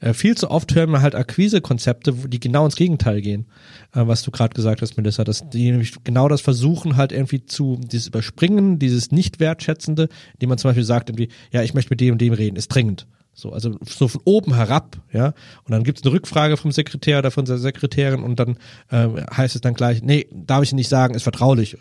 Äh, 0.00 0.14
viel 0.14 0.36
zu 0.36 0.50
oft 0.50 0.74
hören 0.74 0.90
wir 0.90 1.02
halt 1.02 1.14
Akquisekonzepte, 1.14 2.12
die 2.12 2.40
genau 2.40 2.64
ins 2.64 2.76
Gegenteil 2.76 3.20
gehen, 3.20 3.46
äh, 3.94 4.06
was 4.06 4.22
du 4.22 4.30
gerade 4.30 4.54
gesagt 4.54 4.82
hast, 4.82 4.96
Melissa, 4.96 5.24
dass 5.24 5.48
die 5.48 5.70
nämlich 5.70 5.94
genau 6.04 6.28
das 6.28 6.40
versuchen 6.40 6.96
halt 6.96 7.12
irgendwie 7.12 7.44
zu, 7.44 7.80
dieses 7.82 8.08
Überspringen, 8.08 8.78
dieses 8.78 9.10
Nicht-Wertschätzende, 9.10 10.08
indem 10.34 10.50
man 10.50 10.58
zum 10.58 10.68
Beispiel 10.68 10.84
sagt 10.84 11.08
irgendwie, 11.10 11.30
ja, 11.50 11.62
ich 11.62 11.74
möchte 11.74 11.90
mit 11.90 12.00
dem 12.00 12.12
und 12.12 12.20
dem 12.20 12.32
reden, 12.32 12.56
ist 12.56 12.68
dringend. 12.68 13.06
So, 13.40 13.52
also 13.52 13.74
so 13.86 14.08
von 14.08 14.20
oben 14.24 14.54
herab, 14.54 14.98
ja. 15.12 15.28
Und 15.64 15.70
dann 15.70 15.82
gibt 15.82 15.98
es 15.98 16.04
eine 16.04 16.12
Rückfrage 16.12 16.56
vom 16.56 16.72
Sekretär 16.72 17.18
oder 17.18 17.30
von 17.30 17.44
der 17.44 17.58
Sekretärin 17.58 18.22
und 18.22 18.38
dann 18.38 18.58
äh, 18.90 19.08
heißt 19.34 19.54
es 19.54 19.60
dann 19.60 19.74
gleich, 19.74 20.02
nee, 20.02 20.26
darf 20.30 20.62
ich 20.62 20.72
nicht 20.72 20.88
sagen, 20.88 21.14
ist 21.14 21.22
vertraulich. 21.22 21.78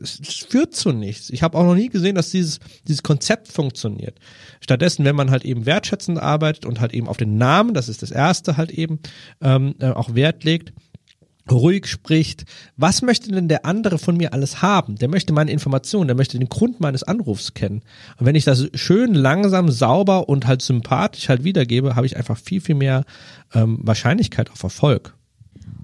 Es 0.00 0.46
führt 0.48 0.74
zu 0.74 0.92
nichts. 0.92 1.30
Ich 1.30 1.42
habe 1.42 1.58
auch 1.58 1.64
noch 1.64 1.74
nie 1.74 1.88
gesehen, 1.88 2.14
dass 2.14 2.30
dieses, 2.30 2.60
dieses 2.86 3.02
Konzept 3.02 3.48
funktioniert. 3.48 4.18
Stattdessen, 4.60 5.04
wenn 5.04 5.16
man 5.16 5.30
halt 5.30 5.44
eben 5.44 5.66
wertschätzend 5.66 6.18
arbeitet 6.18 6.66
und 6.66 6.80
halt 6.80 6.94
eben 6.94 7.08
auf 7.08 7.16
den 7.16 7.36
Namen, 7.36 7.74
das 7.74 7.88
ist 7.88 8.02
das 8.02 8.10
Erste, 8.10 8.56
halt 8.56 8.70
eben 8.70 9.00
ähm, 9.42 9.74
äh, 9.80 9.90
auch 9.90 10.14
Wert 10.14 10.44
legt, 10.44 10.72
ruhig 11.50 11.86
spricht. 11.86 12.44
Was 12.76 13.02
möchte 13.02 13.30
denn 13.30 13.48
der 13.48 13.64
andere 13.64 13.98
von 13.98 14.16
mir 14.16 14.32
alles 14.32 14.62
haben? 14.62 14.96
Der 14.96 15.08
möchte 15.08 15.32
meine 15.32 15.50
Informationen, 15.50 16.08
der 16.08 16.16
möchte 16.16 16.38
den 16.38 16.48
Grund 16.48 16.80
meines 16.80 17.02
Anrufs 17.02 17.54
kennen. 17.54 17.82
Und 18.18 18.26
wenn 18.26 18.34
ich 18.34 18.44
das 18.44 18.68
schön 18.74 19.14
langsam, 19.14 19.70
sauber 19.70 20.28
und 20.28 20.46
halt 20.46 20.62
sympathisch 20.62 21.28
halt 21.28 21.44
wiedergebe, 21.44 21.96
habe 21.96 22.06
ich 22.06 22.16
einfach 22.16 22.38
viel, 22.38 22.60
viel 22.60 22.74
mehr 22.74 23.04
ähm, 23.54 23.78
Wahrscheinlichkeit 23.82 24.50
auf 24.50 24.62
Erfolg. 24.62 25.14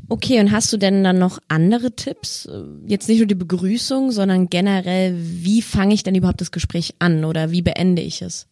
Okay, 0.08 0.40
und 0.40 0.52
hast 0.52 0.70
du 0.72 0.76
denn 0.76 1.02
dann 1.04 1.18
noch 1.18 1.38
andere 1.48 1.92
Tipps? 1.92 2.46
Jetzt 2.86 3.08
nicht 3.08 3.18
nur 3.18 3.26
die 3.26 3.34
Begrüßung, 3.34 4.10
sondern 4.10 4.50
generell, 4.50 5.16
wie 5.16 5.62
fange 5.62 5.94
ich 5.94 6.02
denn 6.02 6.14
überhaupt 6.14 6.42
das 6.42 6.50
Gespräch 6.50 6.94
an 6.98 7.24
oder 7.24 7.50
wie 7.50 7.62
beende 7.62 8.02
ich 8.02 8.20
es? 8.20 8.46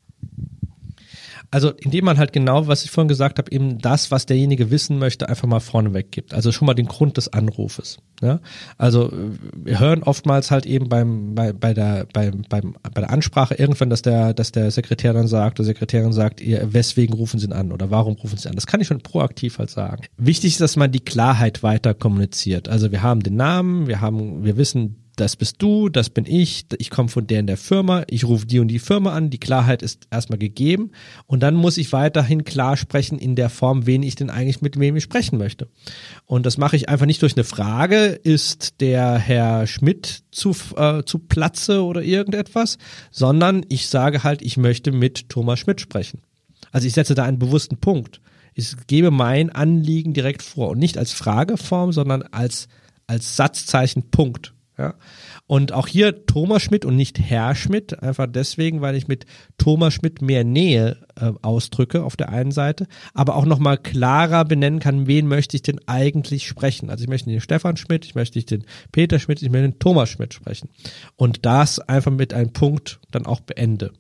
Also 1.53 1.71
indem 1.71 2.05
man 2.05 2.19
halt 2.19 2.33
genau, 2.33 2.69
was 2.69 2.85
ich 2.85 2.91
vorhin 2.91 3.09
gesagt 3.09 3.39
habe, 3.39 3.51
eben 3.51 3.79
das, 3.79 4.11
was 4.11 4.27
derjenige 4.27 4.71
wissen 4.71 4.99
möchte, 4.99 5.29
einfach 5.29 5.49
mal 5.49 5.61
vorneweg 5.61 6.13
gibt. 6.13 6.33
Also 6.33 6.53
schon 6.53 6.67
mal 6.67 6.75
den 6.75 6.87
Grund 6.87 7.17
des 7.17 7.33
Anrufes. 7.33 7.99
Ja? 8.23 8.41
Also 8.79 9.13
wir 9.57 9.81
hören 9.81 10.05
oftmals 10.05 10.53
halt 10.53 10.65
eben 10.65 10.89
beim, 10.89 11.35
bei, 11.35 11.53
bei, 11.53 11.75
der, 11.75 12.07
beim, 12.13 12.45
beim, 12.49 12.77
bei 12.95 13.01
der 13.01 13.11
Ansprache 13.11 13.55
irgendwann, 13.55 13.91
dass 13.91 14.03
der, 14.03 14.33
dass 14.33 14.53
der 14.53 14.71
Sekretär 14.71 15.13
dann 15.13 15.27
sagt, 15.27 15.59
oder 15.59 15.67
Sekretärin 15.67 16.13
sagt, 16.13 16.41
ihr, 16.41 16.73
weswegen 16.73 17.15
rufen 17.15 17.41
Sie 17.41 17.47
ihn 17.47 17.53
an 17.53 17.73
oder 17.73 17.91
warum 17.91 18.15
rufen 18.15 18.39
Sie 18.39 18.49
an? 18.49 18.55
Das 18.55 18.67
kann 18.69 18.81
ich 18.81 18.87
schon 18.87 19.01
proaktiv 19.01 19.59
halt 19.59 19.71
sagen. 19.71 20.05
Wichtig 20.19 20.53
ist, 20.53 20.61
dass 20.61 20.77
man 20.77 20.93
die 20.93 21.01
Klarheit 21.01 21.65
weiter 21.65 21.95
kommuniziert. 21.95 22.69
Also 22.69 22.93
wir 22.93 23.03
haben 23.03 23.23
den 23.25 23.35
Namen, 23.35 23.89
wir 23.89 24.01
haben, 24.01 24.45
wir 24.45 24.57
wissen, 24.57 25.10
das 25.21 25.37
bist 25.37 25.57
du, 25.59 25.91
das 25.91 26.09
bin 26.09 26.25
ich, 26.27 26.65
ich 26.79 26.89
komme 26.89 27.11
von 27.11 27.27
der 27.27 27.41
in 27.41 27.47
der 27.47 27.59
Firma, 27.59 28.05
ich 28.09 28.25
rufe 28.25 28.47
die 28.47 28.59
und 28.59 28.69
die 28.69 28.79
Firma 28.79 29.13
an, 29.13 29.29
die 29.29 29.39
Klarheit 29.39 29.83
ist 29.83 30.07
erstmal 30.11 30.39
gegeben 30.39 30.93
und 31.27 31.41
dann 31.41 31.55
muss 31.55 31.77
ich 31.77 31.93
weiterhin 31.93 32.45
klar 32.45 32.79
sprechen 32.79 33.19
in 33.19 33.37
der 33.37 33.51
Form, 33.51 33.87
wen 33.87 34.03
ich 34.03 34.15
denn 34.15 34.31
eigentlich 34.31 34.63
mit 34.63 34.79
wem 34.81 34.97
ich 34.97 35.05
sprechen 35.05 35.39
möchte. 35.39 35.69
Und 36.25 36.47
das 36.47 36.57
mache 36.57 36.77
ich 36.77 36.89
einfach 36.89 37.05
nicht 37.05 37.21
durch 37.21 37.37
eine 37.37 37.45
Frage, 37.45 38.07
ist 38.07 38.81
der 38.81 39.19
Herr 39.19 39.67
Schmidt 39.67 40.23
zu, 40.31 40.57
äh, 40.77 41.03
zu 41.05 41.19
Platze 41.19 41.85
oder 41.85 42.03
irgendetwas, 42.03 42.79
sondern 43.11 43.67
ich 43.69 43.89
sage 43.89 44.25
halt, 44.25 44.41
ich 44.41 44.57
möchte 44.57 44.91
mit 44.91 45.29
Thomas 45.29 45.59
Schmidt 45.59 45.83
sprechen. 45.83 46.23
Also 46.73 46.87
ich 46.87 46.95
setze 46.95 47.15
da 47.15 47.25
einen 47.25 47.39
bewussten 47.39 47.77
Punkt. 47.77 48.23
Ich 48.55 48.75
gebe 48.87 49.11
mein 49.11 49.51
Anliegen 49.51 50.15
direkt 50.15 50.43
vor 50.43 50.71
und 50.71 50.79
nicht 50.79 50.97
als 50.97 51.13
Frageform, 51.13 51.93
sondern 51.93 52.23
als, 52.23 52.69
als 53.07 53.37
Satzzeichen 53.37 54.11
Punkt. 54.11 54.55
Ja. 54.81 54.95
Und 55.47 55.73
auch 55.73 55.87
hier 55.87 56.25
Thomas 56.25 56.63
Schmidt 56.63 56.87
und 56.87 56.97
nicht 56.97 57.21
Herr 57.21 57.55
Schmidt, 57.55 58.03
einfach 58.03 58.27
deswegen, 58.27 58.81
weil 58.81 58.95
ich 58.95 59.09
mit 59.09 59.27
Thomas 59.59 59.93
Schmidt 59.93 60.23
mehr 60.23 60.43
Nähe 60.43 60.97
äh, 61.21 61.33
ausdrücke 61.43 62.03
auf 62.03 62.17
der 62.17 62.31
einen 62.31 62.51
Seite, 62.51 62.87
aber 63.13 63.37
auch 63.37 63.45
nochmal 63.45 63.77
klarer 63.77 64.47
benennen 64.47 64.81
kann, 64.81 65.07
wen 65.07 65.27
möchte 65.27 65.57
ich 65.57 65.63
denn 65.63 65.81
eigentlich 65.87 66.49
sprechen. 66.49 66.89
Also 66.89 67.05
ich 67.05 67.11
möchte 67.11 67.29
den 67.29 67.43
Stefan 67.43 67.77
Schmidt, 67.77 68.07
ich 68.07 68.15
möchte 68.15 68.43
den 68.43 68.65
Peter 68.91 69.19
Schmidt, 69.19 69.43
ich 69.43 69.51
möchte 69.51 69.69
den 69.69 69.79
Thomas 69.79 70.09
Schmidt 70.09 70.33
sprechen. 70.33 70.71
Und 71.17 71.45
das 71.45 71.79
einfach 71.79 72.13
mit 72.13 72.33
einem 72.33 72.55
Punkt 72.55 72.99
dann 73.11 73.27
auch 73.27 73.41
beende. 73.41 73.93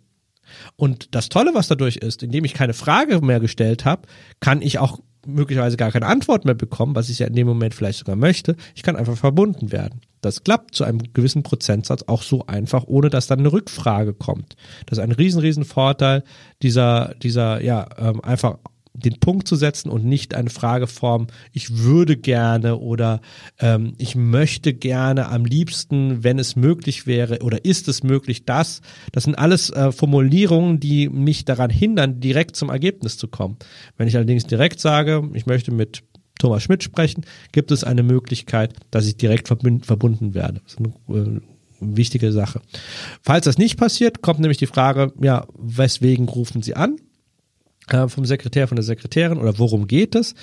Und 0.77 1.15
das 1.15 1.29
Tolle, 1.29 1.53
was 1.53 1.69
dadurch 1.69 1.97
ist, 1.97 2.23
indem 2.23 2.47
ich 2.47 2.55
keine 2.55 2.73
Frage 2.73 3.21
mehr 3.21 3.39
gestellt 3.39 3.85
habe, 3.85 4.09
kann 4.41 4.63
ich 4.63 4.79
auch 4.79 4.99
möglicherweise 5.27 5.77
gar 5.77 5.93
keine 5.93 6.07
Antwort 6.07 6.45
mehr 6.45 6.55
bekommen, 6.55 6.95
was 6.95 7.09
ich 7.09 7.19
ja 7.19 7.27
in 7.27 7.35
dem 7.35 7.47
Moment 7.47 7.75
vielleicht 7.75 7.99
sogar 7.99 8.17
möchte. 8.17 8.57
Ich 8.75 8.83
kann 8.83 8.97
einfach 8.97 9.17
verbunden 9.17 9.73
werden. 9.73 10.01
Das 10.21 10.45
klappt 10.45 10.75
zu 10.75 10.85
einem 10.85 11.01
gewissen 11.13 11.43
Prozentsatz 11.43 12.05
auch 12.07 12.23
so 12.23 12.47
einfach, 12.47 12.85
ohne 12.87 13.09
dass 13.11 13.27
dann 13.27 13.39
eine 13.39 13.53
Rückfrage 13.53 14.13
kommt. 14.13 14.57
Das 14.87 14.99
ist 14.99 15.05
ein 15.05 15.13
riesen, 15.13 15.41
riesen 15.41 15.65
Vorteil 15.65 16.25
dieser, 16.63 17.15
dieser, 17.23 17.63
ja, 17.63 17.89
ähm, 17.99 18.23
einfach 18.23 18.59
den 18.93 19.19
Punkt 19.21 19.47
zu 19.47 19.57
setzen 19.57 19.89
und 19.91 20.05
nicht 20.05 20.35
eine 20.35 20.51
Frageform, 20.51 21.29
ich 21.53 21.79
würde 21.79 22.17
gerne 22.17 22.77
oder 22.77 23.21
ähm, 23.59 23.95
ich 23.99 24.17
möchte 24.17 24.75
gerne 24.75 25.29
am 25.29 25.45
liebsten, 25.45 26.25
wenn 26.25 26.39
es 26.39 26.57
möglich 26.57 27.07
wäre 27.07 27.39
oder 27.43 27.65
ist 27.65 27.89
es 27.89 28.03
möglich, 28.03 28.45
das. 28.45 28.81
Das 29.13 29.25
sind 29.25 29.37
alles 29.37 29.71
äh, 29.71 29.93
Formulierungen, 29.93 30.81
die 30.81 31.09
mich 31.09 31.45
daran 31.45 31.71
hindern, 31.71 32.21
direkt 32.21 32.57
zum 32.57 32.69
Ergebnis 32.69 33.17
zu 33.17 33.29
kommen. 33.29 33.57
Wenn 33.97 34.09
ich 34.09 34.17
allerdings 34.17 34.47
direkt 34.47 34.81
sage, 34.81 35.29
ich 35.35 35.47
möchte 35.47 35.73
mit 35.73 36.03
Thomas 36.39 36.63
Schmidt 36.63 36.83
sprechen, 36.83 37.25
gibt 37.53 37.71
es 37.71 37.85
eine 37.85 38.03
Möglichkeit, 38.03 38.75
dass 38.91 39.07
ich 39.07 39.17
direkt 39.17 39.49
verbunden 39.49 40.35
werde. 40.35 40.61
Das 40.65 40.75
ist 40.75 40.79
eine 40.79 41.37
äh, 41.37 41.41
wichtige 41.81 42.33
Sache. 42.33 42.61
Falls 43.23 43.45
das 43.45 43.59
nicht 43.59 43.77
passiert, 43.77 44.23
kommt 44.23 44.41
nämlich 44.41 44.59
die 44.59 44.67
Frage, 44.67 45.13
ja, 45.21 45.47
weswegen 45.59 46.29
rufen 46.29 46.63
Sie 46.63 46.75
an? 46.75 46.97
Vom 48.09 48.25
Sekretär, 48.25 48.69
von 48.69 48.77
der 48.77 48.85
Sekretärin 48.85 49.39
oder 49.39 49.59
worum 49.59 49.87
geht 49.87 50.15
es? 50.15 50.35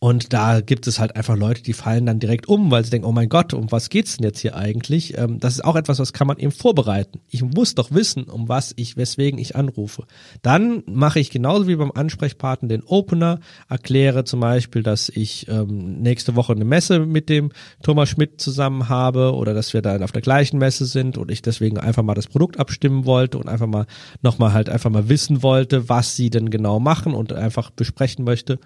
Und 0.00 0.32
da 0.32 0.60
gibt 0.60 0.86
es 0.86 1.00
halt 1.00 1.16
einfach 1.16 1.36
Leute, 1.36 1.62
die 1.62 1.72
fallen 1.72 2.06
dann 2.06 2.20
direkt 2.20 2.46
um, 2.46 2.70
weil 2.70 2.84
sie 2.84 2.90
denken, 2.90 3.06
oh 3.06 3.12
mein 3.12 3.28
Gott, 3.28 3.52
um 3.52 3.72
was 3.72 3.88
geht's 3.88 4.16
denn 4.16 4.24
jetzt 4.24 4.38
hier 4.38 4.54
eigentlich? 4.54 5.18
Ähm, 5.18 5.40
das 5.40 5.54
ist 5.54 5.64
auch 5.64 5.74
etwas, 5.74 5.98
was 5.98 6.12
kann 6.12 6.28
man 6.28 6.38
eben 6.38 6.52
vorbereiten. 6.52 7.20
Ich 7.28 7.42
muss 7.42 7.74
doch 7.74 7.90
wissen, 7.90 8.24
um 8.24 8.48
was 8.48 8.72
ich, 8.76 8.96
weswegen 8.96 9.40
ich 9.40 9.56
anrufe. 9.56 10.04
Dann 10.42 10.84
mache 10.86 11.18
ich 11.18 11.30
genauso 11.30 11.66
wie 11.66 11.74
beim 11.74 11.90
Ansprechpartner 11.90 12.68
den 12.68 12.84
Opener, 12.84 13.40
erkläre 13.68 14.22
zum 14.22 14.38
Beispiel, 14.38 14.84
dass 14.84 15.08
ich 15.08 15.48
ähm, 15.48 16.00
nächste 16.00 16.36
Woche 16.36 16.52
eine 16.52 16.64
Messe 16.64 17.00
mit 17.00 17.28
dem 17.28 17.50
Thomas 17.82 18.08
Schmidt 18.08 18.40
zusammen 18.40 18.88
habe 18.88 19.34
oder 19.34 19.52
dass 19.52 19.74
wir 19.74 19.82
dann 19.82 20.04
auf 20.04 20.12
der 20.12 20.22
gleichen 20.22 20.58
Messe 20.58 20.84
sind 20.86 21.18
und 21.18 21.28
ich 21.28 21.42
deswegen 21.42 21.76
einfach 21.76 22.04
mal 22.04 22.14
das 22.14 22.28
Produkt 22.28 22.60
abstimmen 22.60 23.04
wollte 23.04 23.36
und 23.36 23.48
einfach 23.48 23.66
mal 23.66 23.86
nochmal 24.22 24.52
halt 24.52 24.68
einfach 24.68 24.90
mal 24.90 25.08
wissen 25.08 25.42
wollte, 25.42 25.88
was 25.88 26.14
sie 26.14 26.30
denn 26.30 26.50
genau 26.50 26.78
machen 26.78 27.14
und 27.14 27.32
einfach 27.32 27.70
besprechen 27.70 28.24
möchte, 28.24 28.60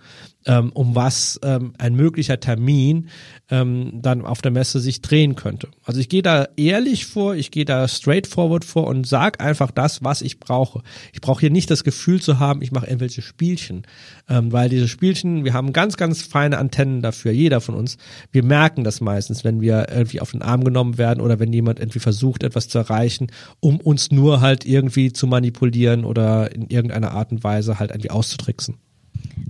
um 0.75 0.95
was 0.95 1.39
ähm, 1.43 1.73
ein 1.79 1.95
möglicher 1.95 2.41
Termin 2.41 3.09
ähm, 3.51 4.01
dann 4.03 4.25
auf 4.25 4.43
der 4.43 4.51
Messe 4.51 4.81
sich 4.81 5.03
drehen 5.03 5.37
könnte. 5.37 5.69
Also 5.85 6.01
ich 6.01 6.09
gehe 6.09 6.23
da 6.23 6.49
ehrlich 6.57 7.07
vor, 7.07 7.35
ich 7.35 7.51
gehe 7.51 7.65
da 7.65 7.87
straightforward 7.87 8.65
vor 8.65 8.87
und 8.87 9.07
sag 9.07 9.41
einfach 9.43 9.71
das, 9.71 10.03
was 10.03 10.23
ich 10.23 10.41
brauche. 10.41 10.83
Ich 11.13 11.21
brauche 11.21 11.41
hier 11.41 11.51
nicht 11.51 11.71
das 11.71 11.85
Gefühl 11.85 12.21
zu 12.21 12.39
haben, 12.39 12.63
ich 12.63 12.73
mache 12.73 12.87
irgendwelche 12.87 13.23
Spielchen, 13.23 13.83
ähm, 14.29 14.53
weil 14.53 14.69
diese 14.69 14.89
Spielchen, 14.89 15.45
wir 15.45 15.53
haben 15.53 15.73
ganz, 15.73 15.97
ganz 15.97 16.23
feine 16.23 16.59
Antennen 16.59 17.03
dafür, 17.03 17.33
jeder 17.33 17.61
von 17.61 17.75
uns. 17.75 17.99
Wir 18.31 18.43
merken 18.43 18.85
das 18.85 19.01
meistens, 19.01 19.45
wenn 19.45 19.61
wir 19.61 19.89
irgendwie 19.91 20.21
auf 20.21 20.33
den 20.33 20.43
Arm 20.43 20.65
genommen 20.65 20.99
werden 20.99 21.21
oder 21.21 21.39
wenn 21.39 21.53
jemand 21.53 21.79
irgendwie 21.79 22.01
versucht, 22.01 22.43
etwas 22.43 22.69
zu 22.69 22.79
erreichen, 22.79 23.29
um 23.61 23.81
uns 23.81 24.11
nur 24.11 24.41
halt 24.41 24.65
irgendwie 24.65 25.13
zu 25.13 25.27
manipulieren 25.27 26.05
oder 26.05 26.55
in 26.55 26.69
irgendeiner 26.69 27.13
Art 27.13 27.33
und 27.33 27.45
Weise 27.45 27.79
halt 27.79 27.91
irgendwie 27.91 28.11
auszutricksen. 28.11 28.79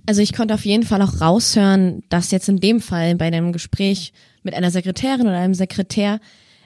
Also 0.06 0.20
ich 0.20 0.32
konnte 0.32 0.54
auf 0.54 0.64
jeden 0.64 0.82
Fall 0.82 1.00
auch 1.02 1.20
raushören, 1.20 2.02
dass 2.08 2.30
jetzt 2.30 2.48
in 2.48 2.58
dem 2.58 2.80
Fall 2.80 3.14
bei 3.14 3.26
einem 3.26 3.52
Gespräch 3.52 4.12
mit 4.42 4.54
einer 4.54 4.70
Sekretärin 4.70 5.26
oder 5.26 5.38
einem 5.38 5.54
Sekretär 5.54 6.20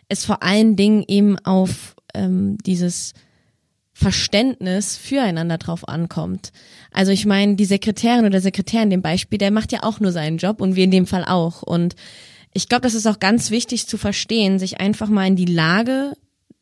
es 0.08 0.24
vor 0.24 0.42
allen 0.42 0.76
Dingen 0.76 1.04
eben 1.06 1.38
auf 1.40 1.96
ähm, 2.14 2.56
dieses 2.64 3.12
Verständnis 3.92 4.96
füreinander 4.96 5.58
drauf 5.58 5.88
ankommt. 5.88 6.52
Also 6.92 7.12
ich 7.12 7.26
meine, 7.26 7.56
die 7.56 7.64
Sekretärin 7.64 8.26
oder 8.26 8.40
Sekretär 8.40 8.82
in 8.82 8.90
dem 8.90 9.02
Beispiel, 9.02 9.38
der 9.38 9.50
macht 9.50 9.72
ja 9.72 9.82
auch 9.82 10.00
nur 10.00 10.12
seinen 10.12 10.38
Job 10.38 10.60
und 10.60 10.76
wir 10.76 10.84
in 10.84 10.90
dem 10.90 11.06
Fall 11.06 11.24
auch. 11.24 11.62
Und 11.62 11.94
ich 12.52 12.68
glaube, 12.68 12.82
das 12.82 12.94
ist 12.94 13.06
auch 13.06 13.20
ganz 13.20 13.50
wichtig 13.50 13.86
zu 13.86 13.96
verstehen, 13.96 14.58
sich 14.58 14.80
einfach 14.80 15.08
mal 15.08 15.26
in 15.26 15.36
die 15.36 15.46
Lage 15.46 16.12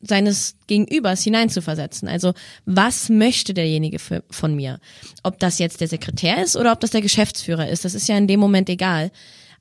seines 0.07 0.57
Gegenübers 0.67 1.23
hineinzuversetzen. 1.23 2.09
Also 2.09 2.33
was 2.65 3.09
möchte 3.09 3.55
derjenige 3.55 3.99
für, 3.99 4.25
von 4.31 4.55
mir? 4.55 4.79
Ob 5.23 5.39
das 5.39 5.59
jetzt 5.59 5.81
der 5.81 5.89
Sekretär 5.89 6.43
ist 6.43 6.57
oder 6.57 6.73
ob 6.73 6.81
das 6.81 6.91
der 6.91 7.03
Geschäftsführer 7.03 7.69
ist, 7.69 7.85
das 7.85 7.95
ist 7.95 8.09
ja 8.09 8.17
in 8.17 8.29
dem 8.29 8.41
Moment 8.41 8.69
egal. 8.69 9.11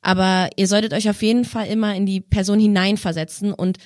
Aber 0.01 0.49
ihr 0.57 0.67
solltet 0.67 0.93
euch 0.93 1.09
auf 1.09 1.21
jeden 1.21 1.45
Fall 1.45 1.67
immer 1.67 1.95
in 1.95 2.05
die 2.05 2.19
Person 2.19 2.59
hineinversetzen 2.59 3.53
und 3.53 3.77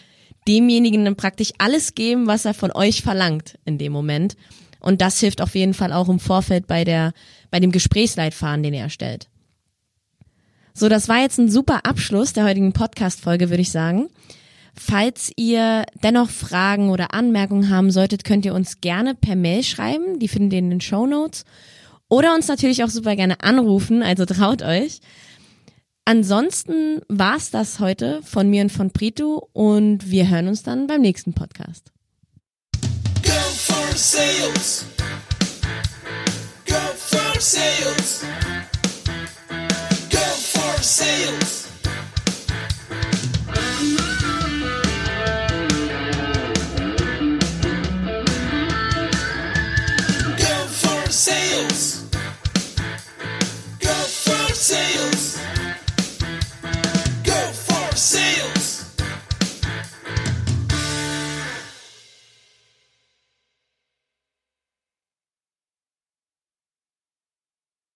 demjenigen 0.47 1.05
dann 1.05 1.15
praktisch 1.15 1.51
alles 1.57 1.93
geben, 1.93 2.27
was 2.27 2.45
er 2.45 2.53
von 2.53 2.71
euch 2.71 3.01
verlangt 3.01 3.59
in 3.65 3.77
dem 3.77 3.91
Moment. 3.91 4.35
Und 4.79 5.01
das 5.01 5.19
hilft 5.19 5.41
auf 5.41 5.55
jeden 5.55 5.73
Fall 5.73 5.91
auch 5.91 6.09
im 6.09 6.19
Vorfeld 6.19 6.67
bei 6.67 6.83
der, 6.83 7.13
bei 7.51 7.59
dem 7.59 7.71
Gesprächsleitfaden, 7.71 8.63
den 8.63 8.73
ihr 8.73 8.81
erstellt. 8.81 9.27
So, 10.73 10.89
das 10.89 11.09
war 11.09 11.21
jetzt 11.21 11.39
ein 11.39 11.49
super 11.49 11.85
Abschluss 11.85 12.33
der 12.33 12.45
heutigen 12.45 12.71
Podcast-Folge, 12.71 13.49
würde 13.49 13.61
ich 13.61 13.71
sagen. 13.71 14.09
Falls 14.79 15.31
ihr 15.35 15.85
dennoch 16.03 16.29
Fragen 16.29 16.91
oder 16.91 17.13
Anmerkungen 17.13 17.69
haben 17.69 17.89
solltet, 17.89 18.23
könnt 18.23 18.45
ihr 18.45 18.53
uns 18.53 18.79
gerne 18.79 19.15
per 19.15 19.35
Mail 19.35 19.63
schreiben. 19.63 20.19
Die 20.19 20.27
findet 20.27 20.53
ihr 20.53 20.59
in 20.59 20.69
den 20.69 20.81
Show 20.81 21.07
Notes. 21.07 21.45
Oder 22.09 22.35
uns 22.35 22.47
natürlich 22.47 22.83
auch 22.83 22.89
super 22.89 23.15
gerne 23.15 23.41
anrufen, 23.41 24.03
also 24.03 24.25
traut 24.25 24.61
euch. 24.61 25.01
Ansonsten 26.05 27.01
war's 27.09 27.49
das 27.51 27.79
heute 27.79 28.21
von 28.23 28.49
mir 28.49 28.61
und 28.61 28.71
von 28.71 28.91
Prito 28.91 29.49
und 29.51 30.09
wir 30.09 30.29
hören 30.29 30.47
uns 30.47 30.63
dann 30.63 30.87
beim 30.87 31.01
nächsten 31.01 31.33
Podcast. 31.33 31.91
Go 33.23 33.31
for 33.31 33.93
sales. 33.93 34.85
Go 36.65 36.75
for 36.95 37.41
sales. 37.41 38.23
Go 40.09 40.17
for 40.17 40.81
sales. 40.81 41.66